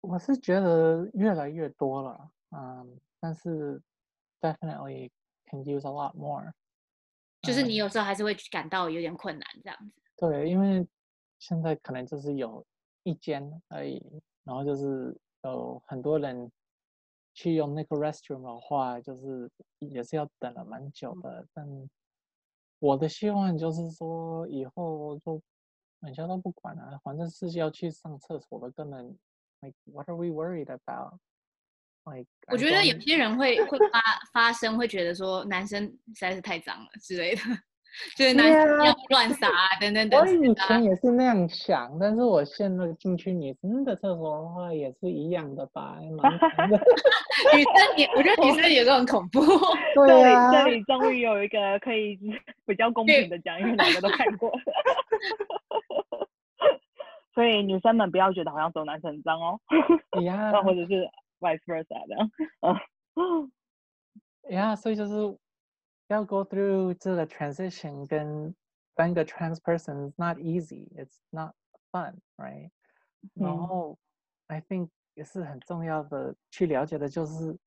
[0.00, 3.80] 我是觉得越来越多了，嗯，但是
[4.40, 5.10] definitely
[5.46, 6.52] can use a lot more。
[7.42, 10.02] 就是你有时候还是会感到有点困难这样子。
[10.16, 10.86] 对，因为
[11.39, 12.65] 现在可能就是有。
[13.03, 14.03] 一间而已，
[14.43, 16.51] 然后就是有很多人
[17.33, 21.47] 去用那个 restroom 的话，就是也是要等了蛮久的。
[21.53, 21.65] 但
[22.79, 25.41] 我的希望就是说，以后就
[26.01, 29.17] 人家都不管了，反正是要去上厕所的，根本
[29.61, 34.01] like what are we worried about？Like 我觉得有些人会会发
[34.33, 37.41] 发声，会觉得说男生实在是太脏了之类的。
[38.15, 40.19] 就是男生要乱撒啊，等等等。
[40.19, 45.97] 我以前也是那样想，但是我现在进去女生的厕所的话，也是一样的吧？
[46.01, 49.41] 女生也，我觉得女生也都很恐怖。
[49.95, 52.19] 对啊，这里终于有一个可以
[52.65, 54.51] 比较公平的讲，因为两个都看过。
[57.33, 59.59] 所以女生们不要觉得好像只有男生很脏哦。
[60.21, 62.29] 呀，或者是 vice versa 的。
[63.15, 63.51] 嗯。
[64.49, 65.37] 呀，所以就是。
[66.08, 68.54] 要 go through 这个 transition 跟
[68.94, 70.88] 当个 trans person is not easy.
[70.94, 71.54] It's not
[71.90, 72.70] fun, right?
[73.34, 73.98] 然后
[74.48, 77.58] I think 也是很重要的去了解的，就是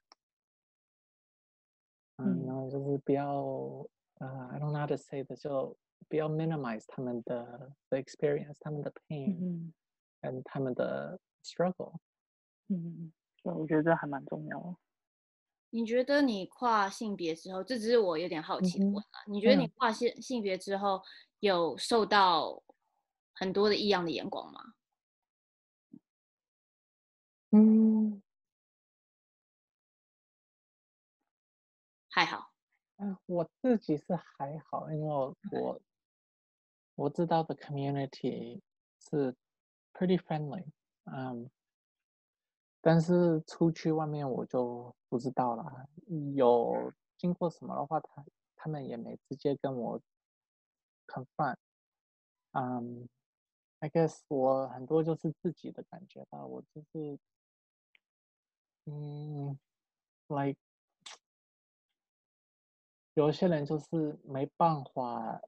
[2.17, 3.87] 嗯，然后就是不要。
[4.22, 5.76] Uh, I don't know how to say this，就
[6.08, 9.74] 不要 minimize 他们的 the experience，他们的 pain，嗯，
[10.20, 11.98] 跟他们的 struggle。
[12.68, 13.12] 嗯，
[13.42, 14.76] 对，我觉得这还蛮重要的。
[15.70, 19.24] 你觉得你跨性别之后，这只是我有点好奇的问啊。
[19.26, 21.02] 嗯、你觉得你跨性性别之后，
[21.40, 22.62] 有受到
[23.34, 24.74] 很多的异样的眼光吗？
[27.50, 28.22] 嗯，
[32.10, 32.51] 还好。
[33.26, 35.80] 我自己是还好，因为我我，
[36.94, 38.60] 我知道的 community
[38.98, 39.34] 是
[39.92, 40.64] pretty friendly，
[41.04, 41.50] 嗯，
[42.80, 45.88] 但是出去外面我就不知道了。
[46.34, 48.24] 有经过什么的话，他
[48.56, 50.00] 他们也没直接跟我
[51.06, 51.56] confront，
[52.52, 53.08] 嗯
[53.80, 57.18] ，I guess 我很多就是自己的感觉吧，我就是，
[58.86, 59.58] 嗯
[60.28, 60.58] ，like
[63.14, 65.40] 有些人就是没办法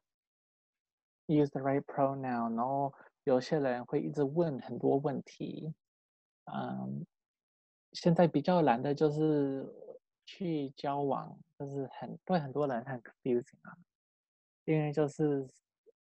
[1.26, 2.92] use the right pronoun，然后
[3.24, 5.72] 有些人会一直问很多问题，
[6.44, 7.06] 嗯，
[7.92, 9.66] 现在比较难的就是
[10.24, 13.76] 去交往，就是很对很多人很 confusing 啊，
[14.64, 15.46] 因为就是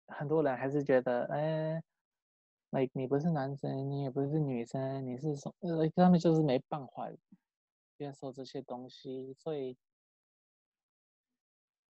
[0.07, 1.81] 很多人还是觉得，哎。
[2.71, 5.49] like 你不是男生，你也不是女生，你是什？
[5.61, 7.09] 呃，他们就是没办法
[7.97, 9.77] 接受这些东西，所以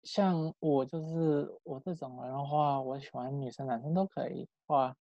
[0.04, 4.48] 像我就是我这种人的话，我喜欢女生男生都可以。
[4.66, 4.96] 话，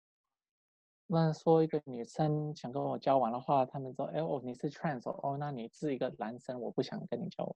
[1.07, 7.55] 那说一个女生想跟我交往的话，他们说，哎哦，你是 trans 哦，那你是一个男生，我不想跟你交往。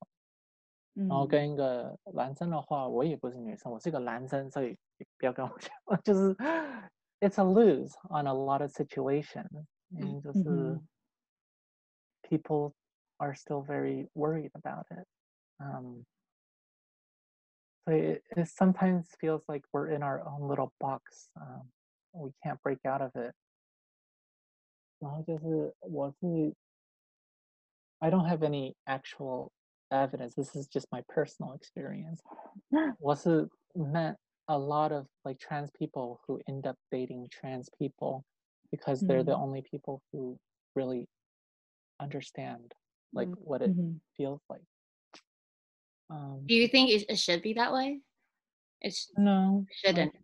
[0.94, 4.76] 然后跟一个男生的话，我也不是女生，我是一个男生，所以
[5.18, 6.36] 不要跟我 交往，就是。
[7.24, 10.80] It's a lose on a lot of situations，嗯，就是
[12.22, 12.72] people
[13.18, 15.06] are still very worried about it.
[15.58, 16.02] Um,
[17.87, 21.29] so it, it sometimes feels like we're in our own little box.
[21.39, 21.63] Um,
[22.13, 23.33] we can't break out of it.
[24.99, 26.55] 然后就是我是
[27.99, 29.51] I don't have any actual
[29.89, 30.33] evidence.
[30.35, 32.21] This is just my personal experience.
[32.99, 38.23] 我是 met a lot of like trans people who end up dating trans people
[38.71, 39.07] because mm-hmm.
[39.07, 39.43] they're the mm-hmm.
[39.43, 40.37] only people who
[40.75, 41.07] really
[41.99, 42.73] understand
[43.13, 43.43] like mm-hmm.
[43.43, 43.97] what it mm-hmm.
[44.15, 44.63] feels like
[46.11, 48.01] um, do you think it, it should be that way
[48.81, 50.23] it's no shouldn't like,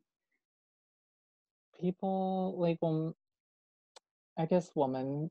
[1.79, 3.13] people like um
[4.35, 5.29] I guess woman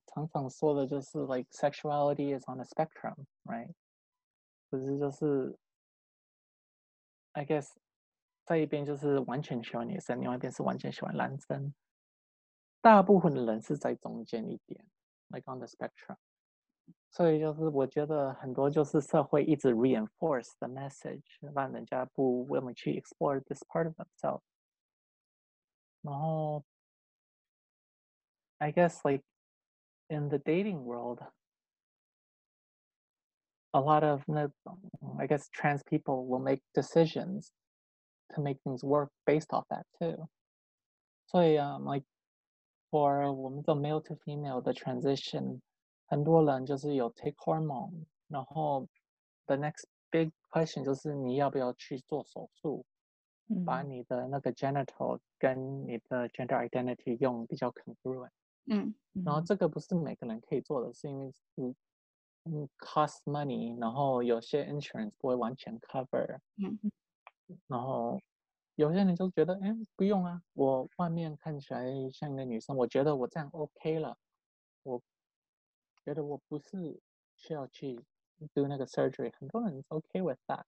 [1.27, 3.75] like sexuality is on a spectrum, right?
[4.71, 5.59] 可是就是
[7.33, 7.69] I guess
[8.45, 11.75] 在一边就是完全喜欢女生，另外一边是完全喜欢男生。
[12.81, 14.85] 大部分的人是在中间一点，
[15.31, 16.17] like on the spectrum。
[17.17, 21.23] 所以就是我觉得很多就是社会一直 reinforce the message，
[21.55, 24.43] 让人家不愿意去 explore this part of themselves。
[26.03, 26.65] 然后，
[28.59, 29.23] I guess like
[30.09, 34.79] in the dating world，a lot of 那种，
[35.19, 40.27] I guess trans people will make decisions。to make things work based off that too.
[41.27, 42.07] So um, like
[42.91, 45.61] for 我们的 male to female 的 transition，
[46.08, 48.88] 很多人就是有 take hormone，然后
[49.46, 52.86] the next big question 就是你要不要去做手术，
[53.50, 58.32] 嗯、把你的那个 genital 跟你的 gender identity 用比较 congruent。
[58.66, 58.94] 嗯，
[59.24, 61.76] 然后这个不是每个人可以做的，是因为是
[62.46, 66.40] 嗯 cost money，然后有些 insurance 不会完全 cover。
[66.58, 66.80] 嗯。
[67.68, 68.20] 然后
[68.76, 74.18] 有些人就觉得，哎，不用啊，我外面看起来像一个女生，我觉得我这样 OK 了，
[74.84, 75.02] 我
[76.08, 76.98] 觉得我不是
[77.36, 78.00] 需要去
[78.54, 80.62] do 那个 surgery，很多人 OK with that。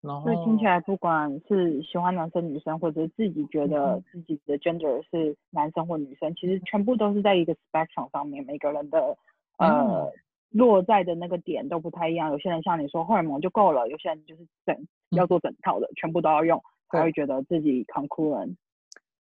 [0.00, 9.18] 然后，所以听起来，不管是喜欢男生女生，或者自己觉得自己的 gender 是男生或女生，嗯、其实全部都是在一个 spectrum 上面，每个人的
[9.58, 10.12] 呃、嗯、
[10.50, 12.30] 落在的那个点都不太一样。
[12.30, 14.86] 有些人像你说荷尔蒙就够了，有些人就是整。
[15.10, 18.54] 要做整套的，全部都要用，才会觉得自己 concurrent。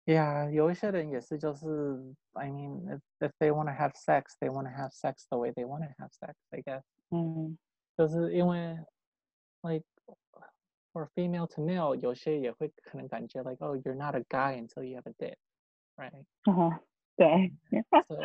[0.09, 1.67] Yeah，有一些人也是，就是，
[2.35, 5.51] I mean, if, if they want to have sex, they want to have sex the way
[5.53, 6.83] they want to have sex, I guess。
[7.11, 7.57] 嗯，
[7.97, 8.77] 就是因为，
[9.63, 9.87] like
[10.93, 16.25] for female to male，有些也会可能感觉 like, oh, you're not a guy until you have a dick，right？
[16.45, 16.81] 嗯哼，
[17.17, 17.55] 对。
[18.07, 18.17] So,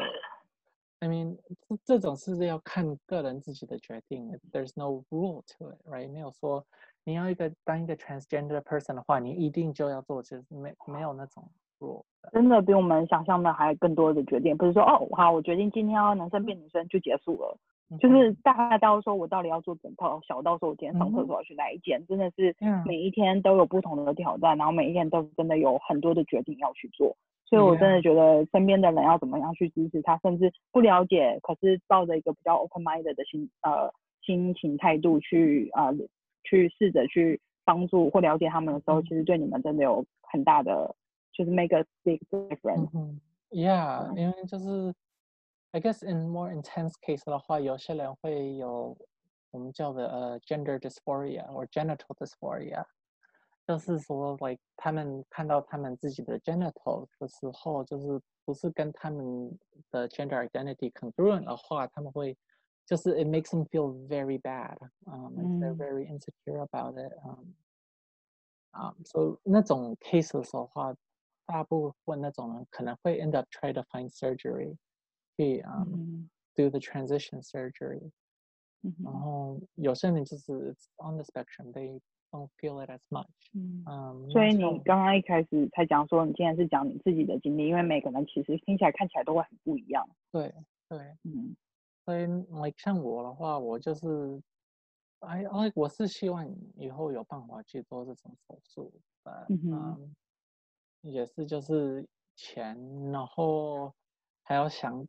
[1.00, 1.38] I mean，
[1.70, 6.12] 这这种是要看个人自己的决定，there's no rule to it，right？
[6.12, 6.68] 没有说。
[7.06, 11.50] 你要一个当一个 transgender person 的话，你一定就要做，其实没没有那种
[12.33, 17.59] 真的比我们想象的还更多的决定，不是说哦，好，我决定今天要男生变女生就结束了，
[17.91, 22.55] 嗯、就是大到说我到底要做整套，小到说我今天上厕所要去哪一间，嗯、真的是
[22.87, 27.15] 每一天都有不同的挑战，嗯、然后每一天都真的有很多的决定要去做，
[27.45, 33.93] 所以我真的觉得身边的人要怎么样去支持他，甚至不了解，可是抱着一个比较 open minded 的心呃
[34.25, 35.87] 心情态度去啊。
[35.87, 35.95] 呃
[36.47, 40.95] 去试着去帮助或了解他们的时候，其实对你们真的有很大的，
[41.34, 42.90] 就是 make a big difference。
[42.94, 44.94] 嗯，Yeah，因为就是
[45.72, 48.98] I guess in more intense case 的话，有些人会有
[49.52, 52.86] 我们叫的呃 gender dysphoria 或 genital dysphoria，
[53.68, 59.58] 就是说 like 他们看到他们自己的 genital 的时候，就是不是跟他们
[59.92, 62.38] 的 gender identity congruent 的话，他们会。
[62.86, 67.14] 就是 it makes them feel very bad, um, like they're very insecure about it.
[67.24, 67.54] Um,
[68.74, 70.96] um, so 那种 cases 的话，
[71.47, 74.77] 大部分那种人可能会 end up try to find surgery，
[75.37, 78.11] 去嗯、um, do the transition surgery，、
[78.83, 83.27] 嗯、然后有些人就是 on the spectrum，they don't feel it as much。
[83.53, 90.09] 嗯，嗯所以你刚刚一开始才讲说，你今天是讲你自己的经历，因为每个人其实听起来看起来都会很不一样。
[90.33, 90.55] 对
[90.89, 91.55] 对，嗯，
[92.05, 94.43] 所以 like 像我的话，我就是。
[95.21, 98.93] 哎，哎，我是希望以后有办法去做这种手术
[99.25, 100.15] 的，嗯，嗯，
[101.05, 102.77] 也是就是钱，
[103.13, 103.93] 然后
[104.43, 105.07] 还要想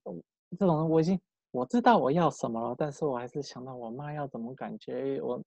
[0.58, 1.20] 这种，我已经
[1.52, 5.42] 我知道我要什么了，但是我还是想到我妈要怎么感觉，我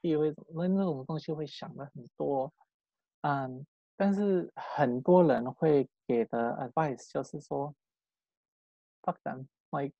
[0.00, 2.52] 第会那那种东西会想的很多，
[3.22, 3.64] 嗯，
[3.96, 7.74] 但是很多人会给的 advice 就是说
[9.02, 9.94] ，fuck them，like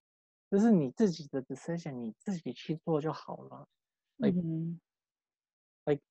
[0.51, 3.67] 就是你自己的 decision，你自己去做就好了。
[4.17, 4.37] like
[5.85, 6.01] like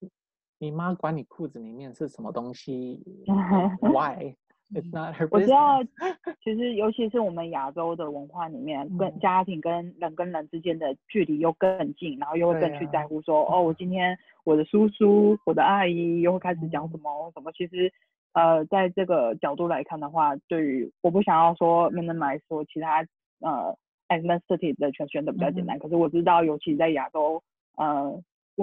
[0.63, 3.03] 你妈管你裤子里面是什么东西？
[3.83, 4.33] Why?
[4.73, 5.83] It's not her 我知道，
[6.41, 17.51] 其实尤其是我们亚洲的文化里面，跟家庭跟人跟人之间的距离又更近，然后又会更去在乎说，哦，我今天我的叔叔、我的阿姨又会开始讲什么什么。
[17.51, 17.91] 其实，
[18.31, 23.05] 呃，在这个角度来看的话，对于我不想要说 minimize 说其他
[23.41, 27.43] 呃 ethnicity 的全选的比较简单，可是我知道，尤其在亚洲。
[27.75, 28.21] 呃，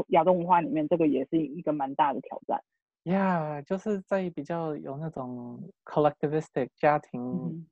[0.08, 2.62] 亚洲文化里面，这个也是一个蛮大的挑战。
[3.02, 7.66] Yeah，就是在比较有那种 collectivistic 家庭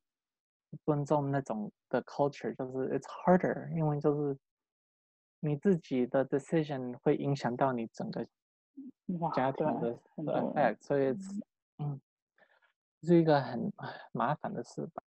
[0.84, 4.38] 尊重那种的 culture，、嗯、就是 it's harder，因为就是
[5.40, 8.26] 你自己的 decision 会影响到你整个
[9.34, 11.14] 家庭的 effect，所以
[11.76, 12.00] 嗯，
[13.02, 13.70] 是一个很
[14.12, 15.02] 麻烦的事吧，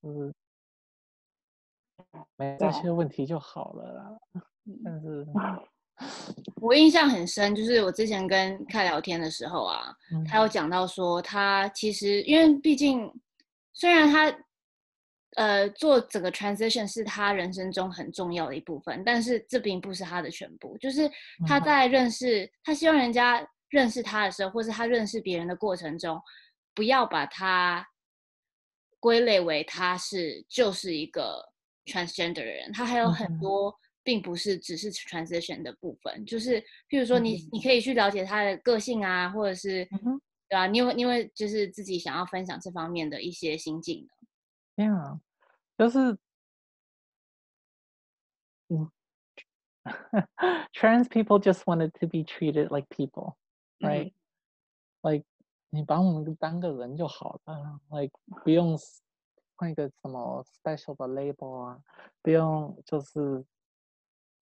[0.00, 0.32] 就是
[2.36, 4.18] 没这些问题就好了啦。
[4.84, 5.26] 但是。
[6.60, 13.12] 我印象很深，就是我之前跟凯聊天的时候啊，嗯、他有讲到说，他其实因为毕竟
[13.72, 14.34] 虽然他
[15.36, 20.76] 呃做整个 transition 是他人生中很重要的一部分，但是这并不是他的全部。
[20.78, 21.10] 就是
[21.46, 26.20] 他在认识、嗯、他希望人家认识他的时候，或是他认识别人的过程中，
[26.74, 27.86] 不要把他
[28.98, 31.44] 归类为他是就是一个
[31.84, 33.74] transgender 的人，他还有很多、嗯。
[34.04, 40.66] 并不是只是 transition 的部分，就是譬如说你，你、嗯、你可以去了解他的个性啊，或者是，嗯、对吧？
[40.66, 44.84] 你有因为就是自己想要分享这方面的一些心境的。
[44.84, 45.18] Yeah，
[45.78, 46.18] 就是，
[48.68, 48.90] 嗯
[50.74, 54.12] ，trans people just wanted to be treated like people，right？、嗯、
[55.00, 55.24] Like
[55.70, 58.12] 你把我们当个人就好了，like
[58.44, 58.78] 不用
[59.56, 61.80] 换一个什么 special 的 label 啊，
[62.20, 63.42] 不用就是。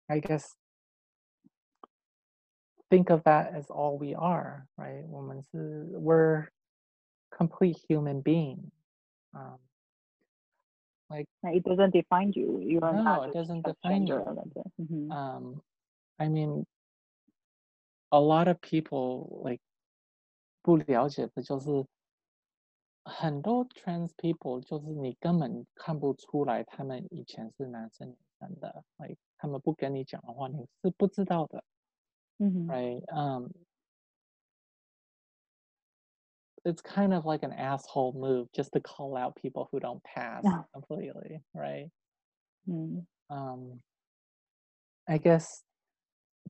[0.09, 0.57] I guess
[2.89, 5.07] think of that as all we are, right?
[5.09, 6.49] 我们是 we're
[7.31, 8.73] complete human being.
[9.33, 9.59] Um,
[11.09, 12.61] like it doesn't define you.
[12.61, 14.17] You are no, not it doesn't define you.
[14.81, 15.13] Mm-hmm.
[15.13, 15.63] Um,
[16.19, 16.67] I mean,
[18.11, 19.61] a lot of people like
[20.63, 21.87] 不了解的就是
[23.05, 31.65] 很多 trans people 就是你根本看不出来他们以前是男生女生的，like 他们不跟你讲的话，你是不知道的。
[32.39, 32.71] 嗯、mm-hmm.
[32.71, 33.05] Right?
[33.09, 33.51] Um,
[36.63, 40.43] it's kind of like an asshole move just to call out people who don't pass
[40.73, 41.91] completely, right?
[42.69, 43.01] Mm-hmm.
[43.29, 43.81] Um,
[45.07, 45.63] I guess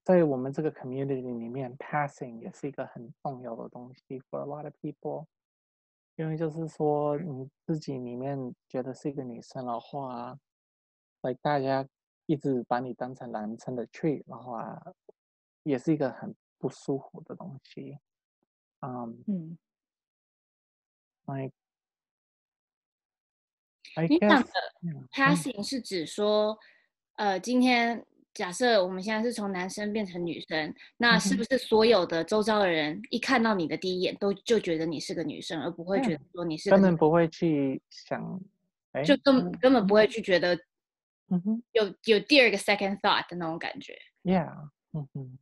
[0.04, 5.26] 在我们这个 community 里面，passing 也是一个很重要的东西 for a lot of people。
[6.16, 10.38] 因为就是说你自己里面觉得是一个女生的话，
[11.22, 11.86] like 大家。
[12.27, 14.81] 一直把你当成男生的 treat 的话，
[15.63, 17.97] 也是一个很不舒服的东西。
[18.79, 19.57] Um, 嗯
[21.25, 21.53] ，like,
[23.95, 24.49] I 你讲的
[25.11, 26.57] passing 是指说，
[27.17, 36.69] 嗯、呃，今天假设我们现在是从男生变成女生，那是不是所有的周遭的人一看到你的第一眼都就觉得你是个女生，而不会觉得说你是？
[36.69, 38.41] 根本不会去想，
[39.05, 40.59] 就根根本不会去觉得。
[41.29, 43.97] 嗯哼，有有第二个 second thought 的那种感觉。
[44.23, 44.51] Yeah，
[44.93, 45.37] 嗯哼。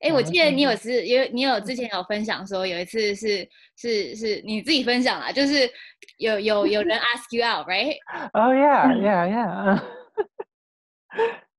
[0.00, 5.70] 哎，我记得你有次，因为你有之前有分享说，有一次是是是你自己分享啦，就是
[6.18, 9.82] 有有有人 ask you out，right？Oh yeah, yeah, yeah.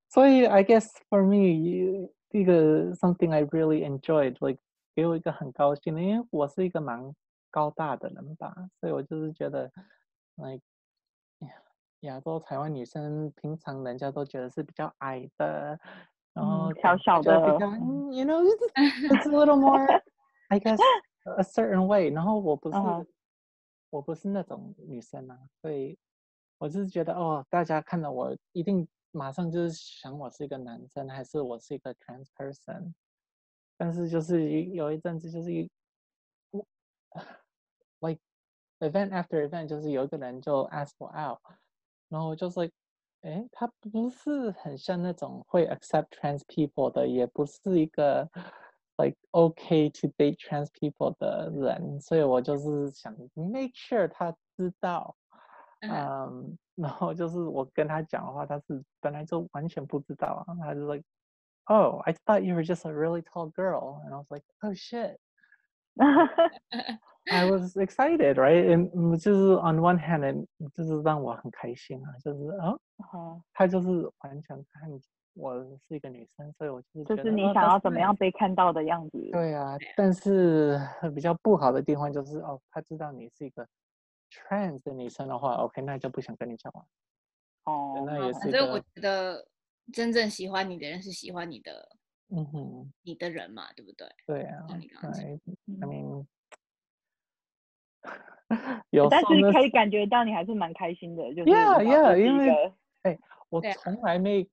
[0.08, 4.60] 所以 I guess for me，这个 something I really enjoyed，like
[4.94, 7.12] 给我一个很高兴的，因为我是一个蛮
[7.50, 9.70] 高大的人吧，所以我就是觉得
[10.36, 10.62] ，like。
[12.06, 15.78] 亚洲台湾女生平常人家都觉得是比较矮的，
[16.32, 17.32] 然后小小的
[18.10, 20.02] ，you know, it's a little more,
[20.48, 20.78] I guess,
[21.36, 22.10] a certain way。
[22.10, 22.76] 然后我不是，
[23.90, 25.98] 我不是那种女生啊，所以
[26.58, 32.92] 我就是觉得哦，大家看到我一定马上就是想我是一个男生，还是我是一个 trans person。
[33.78, 35.70] 但是就是有一阵子就是一，
[38.00, 38.20] like
[38.80, 41.38] event after event，就是有一个人就 ask for out，
[42.09, 42.59] 然后就是。
[42.59, 42.73] like
[43.23, 48.27] 哎，他不是很像那种会 accept trans people 的，也不是一个
[48.97, 55.15] like okay to date trans people 的人，所以我就是想 make sure 他知道，
[55.81, 61.05] 嗯、um,，然后就是我跟他讲的话，他是本来就完全不知道啊，他就 like
[61.65, 64.73] oh I thought you were just a really tall girl and I was like oh
[64.73, 65.19] shit
[67.28, 68.64] I was excited, right?
[68.70, 73.42] And 就是 on one hand，就是让我很开心啊，就是哦，uh-huh.
[73.52, 73.88] 他就是
[74.20, 74.88] 完全看
[75.34, 75.52] 我
[75.88, 79.18] 是一个女生，所以我就是就是你想要怎么样被看到的样子。
[79.32, 80.80] 对啊，但是
[81.14, 83.66] 比较不好的地方就是哦，他知道你是一个
[84.30, 86.86] trans 的女生的话，OK，那就不想跟你交往。
[87.64, 88.38] 哦、oh,，那也是。
[88.38, 89.44] 反正我觉得
[89.92, 91.88] 真正喜欢你的人是喜欢你的，
[92.28, 94.06] 嗯哼，你的人嘛，对不对？
[94.26, 95.40] 对啊，你刚刚，I
[95.88, 96.24] mean。
[98.90, 102.50] 有，但是可以感觉到你还是蛮开心的，就是 yeah yeah，因为
[103.02, 103.18] 哎、欸，
[103.48, 104.46] 我从来没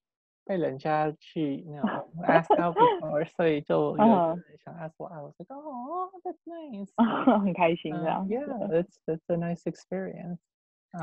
[0.46, 6.90] 被人家去那种 ask out before，所以就有人想 ask 我，我说哦，that's nice，
[7.44, 8.28] 很开心这样。
[8.28, 10.40] Yeah，it's it's a nice experience。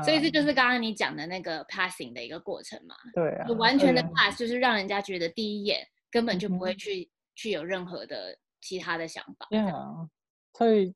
[0.03, 2.95] 所以这就是刚刚你讲的那个 passing 的一个过程嘛？
[3.13, 5.79] 对啊，完全的 pass 就是让人家觉得第一眼
[6.09, 9.47] 根本就不会去去有任何的其他的想法。
[9.49, 10.09] Yeah，
[10.53, 10.93] 所以。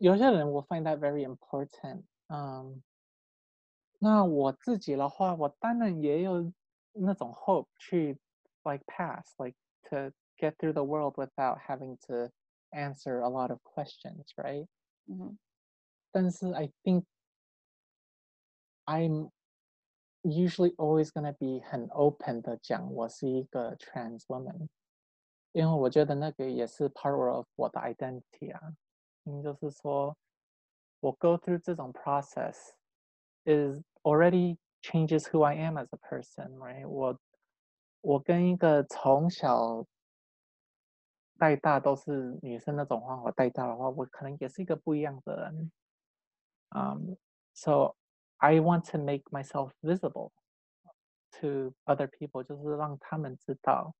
[0.00, 2.82] 有些人我 find that very important，嗯、um,，
[3.98, 6.52] 那我自己的话，我当然也有
[6.92, 8.18] 那种 hope 去
[8.64, 12.30] like pass like to get through the world without having to
[12.70, 14.66] answer a lot of questions, right？
[15.06, 15.36] 嗯、mm -hmm.
[16.10, 17.04] 但是 I think
[18.84, 19.30] I'm
[20.22, 24.68] usually always gonna be 很 open 的讲我是一个 trans woman，
[25.52, 28.76] 因为我觉得那个也是 part of 我的 identity 啊。
[29.24, 30.16] 嗯，就是说，
[31.00, 32.70] 我 go through 这种 process
[33.44, 36.88] is already changes who I am as a person, right？
[36.88, 37.18] 我
[38.02, 39.84] 我跟一个从小
[41.38, 45.72] 带大都是女生那种话，我带大的话，我可能也是一个不一样的人。
[46.70, 47.16] Um,
[47.52, 47.96] so
[48.36, 50.30] I want to make myself visible
[51.40, 53.94] to other people，就是让他们知道，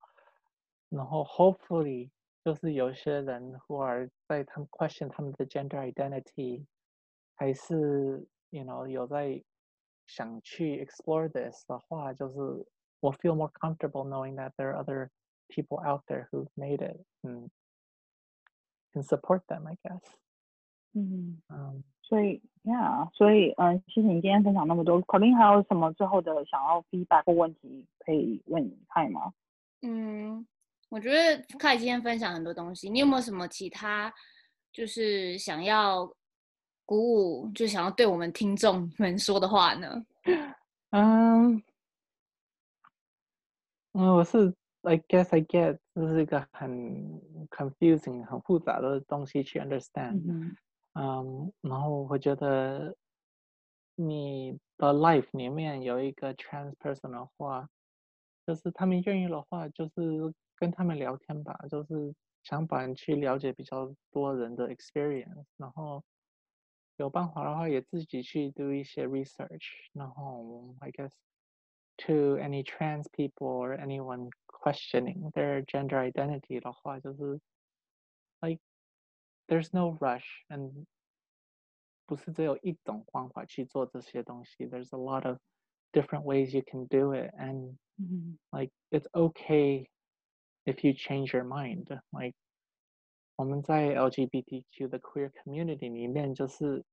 [0.88, 2.10] 然后 hopefully。
[2.44, 6.64] 就是有些人 who are 在他们 question 他们的 gender identity，
[7.34, 9.42] 还是 you know 有在
[10.06, 12.66] 想去 explore this 的话，就是
[13.00, 15.10] 我 feel more comfortable knowing that there are other
[15.48, 17.48] people out there who've made it and
[18.92, 20.02] can support them, I guess。
[20.92, 25.02] 嗯嗯，所以 yeah，所以嗯，谢谢你今天分享那么多。
[25.02, 29.34] Colin 还有什么最后的想要 feedback 或问题可以问 Kai 吗？
[29.82, 30.46] 嗯。
[30.91, 34.13] 我觉得凯今天分享很多东西，你有没有什么其他
[34.73, 36.05] 就是想要
[36.85, 40.05] 鼓舞，就想要对我们听众 们说的话呢？
[40.91, 41.63] 嗯，
[43.93, 46.69] 嗯，我是 I guess I get 这是一个很
[47.49, 50.21] confusing 很复杂的东西去 understand。
[50.27, 50.57] 嗯，
[50.95, 52.93] 嗯，然后我觉得
[53.95, 57.69] 你的 life 里面有一个 trans person 的话，
[58.45, 60.33] 就是他们愿意的话，就是。
[60.60, 66.02] 跟他们聊天吧，就是想把人去了解比较多人的 experience，然后
[66.96, 71.12] 有办法的话也自己去 do 一些 research，然后 I guess
[71.98, 77.40] to any trans people or anyone questioning their gender identity 的话，就是
[78.40, 78.60] like
[79.46, 80.86] there's no rush and
[82.06, 85.38] 不是只有一种方法去做这些东西，there's a lot of
[85.92, 87.76] different ways you can do it and
[88.50, 89.88] like it's okay
[90.64, 92.34] if you change your mind, like
[93.36, 96.84] 我们在 LGBTQ 的 queer community 里面，就是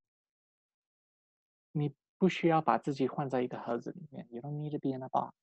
[1.72, 4.28] 你不需要把自己换在一个盒子里面。
[4.32, 5.34] You don't need to be in a box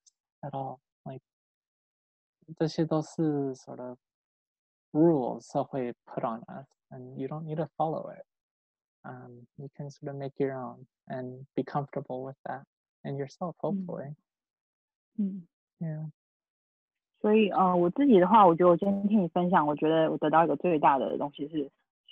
[0.40, 0.78] at all.
[1.04, 1.22] Like
[2.56, 3.98] 这些都是 sort of
[4.92, 8.24] rules 社会 put on us, and you don't need to follow it.
[9.02, 12.64] Um, you can sort of make your own and be comfortable with that
[13.02, 14.14] and yourself, hopefully.
[15.16, 15.46] 嗯，
[15.78, 16.10] Yeah.
[17.25, 21.67] 所以，呃，我自己的话，我觉得我今天听你分享，我觉得我得到一个最大的东西是，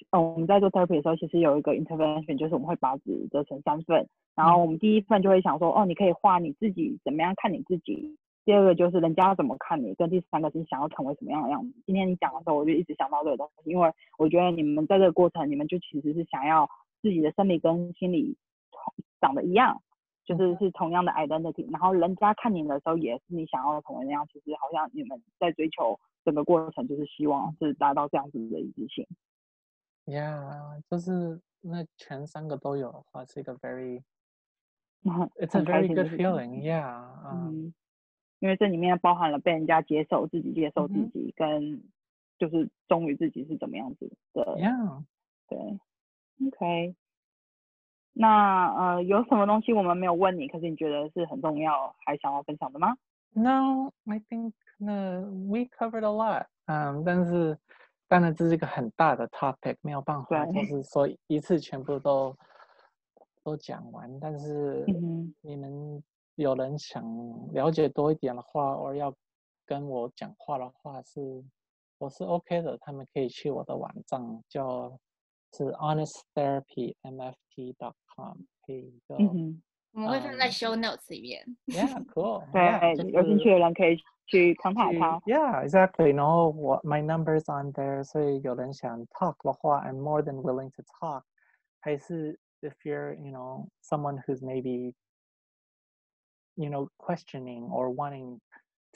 [0.10, 11.72] 呃，我们在做 therapy 的时候，其实有一个 intervention，就是我们会把纸折成三份，然后我们第一份就会想说，哦，你可以画你自己怎么样看你自己，第二个就是人家怎么看你，跟第三个是想要成为什么样的样子。
[11.86, 16.68] 今天你讲的时候，我就一直想到这个东西，因为我觉得你们在这个过程，你们就其实是想要
[17.04, 18.36] 自己的生理跟心理
[19.22, 19.80] 长得一样，
[20.26, 29.06] 就是是同样的 identity，然后人家看你的时候也是你想要的同样，其实好像你们在追求整个过程，就是希望是达到这样子的一致性。
[30.06, 34.02] Yeah，就是那全三个都有的话，是一个 very，it's
[35.58, 37.74] a very good feeling，yeah，嗯，
[38.40, 41.82] 因为这里面包含了被人家接受自己，接受自己，跟
[42.38, 45.04] 就是忠于自己是怎么样子的，yeah，
[45.48, 45.58] 对
[46.48, 46.96] ，OK，
[48.14, 52.96] 那呃有什么东西我们没有问你，可是你觉得是很重要，还想要分享的吗
[53.34, 57.58] ？No，I think 那 we covered a lot，嗯，但是。
[58.10, 62.38] 当然，这是一个很大的 topic，没有办法，就是说一次全部都
[63.44, 64.20] 都讲完。
[64.20, 64.86] 但是
[65.42, 66.04] 你们
[66.36, 67.04] 有人想
[67.54, 69.12] 了解多一点的话，或要
[69.66, 71.44] 跟我讲话的话是，是
[71.98, 72.78] 我是 OK 的。
[72.82, 74.96] 他们可以去我的网站，叫
[75.54, 77.94] 是 honesttherapymft.com，
[78.67, 79.17] 可以就。
[79.93, 81.45] 我们会放在 show notes 里面。
[81.67, 82.45] Yeah, cool.
[82.53, 83.97] 对，有兴趣的人可以
[84.27, 85.19] 去 contact 他。
[85.21, 86.15] Yeah, exactly.
[86.15, 91.23] 然后我 my numbers on there，所以有人想 talk 的话，I'm more than willing to talk。
[91.81, 94.95] 还是 if you're, you know, someone who's maybe,
[96.55, 98.41] you know, questioning or wanting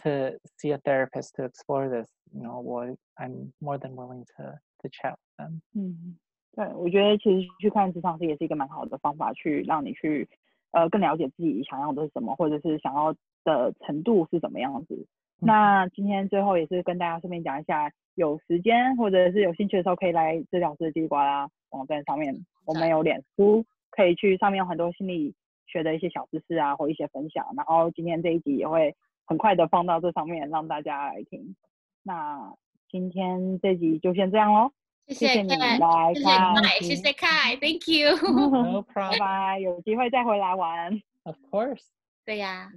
[0.02, 2.84] to see a therapist to explore this, you know, 我
[3.16, 5.62] I'm more than willing to to chat with them。
[5.74, 6.18] 嗯，
[6.57, 10.27] 对，我觉得其实去看职场师也是一个蛮好的方法，去让你去。
[10.71, 15.07] 呃，更了解自己想要的是什么，或者是想要的程度是怎么样子。
[15.41, 25.33] 嗯、那今天最后也是跟大家顺便讲一下，有时间或者是有兴趣的时候，可以来治疗师的叽里呱啦网站上面，我们有脸书，可以去上面有很多心理
[25.67, 27.47] 学的一些小知识啊，或一些分享。
[27.55, 28.93] 然后今天这一集也会
[29.25, 31.55] 很快的放到这上面，让大家来听。
[32.03, 32.53] 那
[32.91, 34.73] 今天这集就先这样喽。
[35.07, 38.15] 谢谢你来看，谢谢 Kai，Thank you。
[38.17, 39.11] No problem。
[39.11, 41.01] 拜拜，有机会再回来玩。
[41.23, 41.83] Of course。
[42.25, 42.71] 对呀。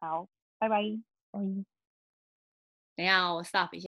[0.00, 0.26] 好，
[0.58, 0.82] 拜拜。
[1.30, 1.40] 拜。
[2.96, 3.85] 等一下，我 stop 一下。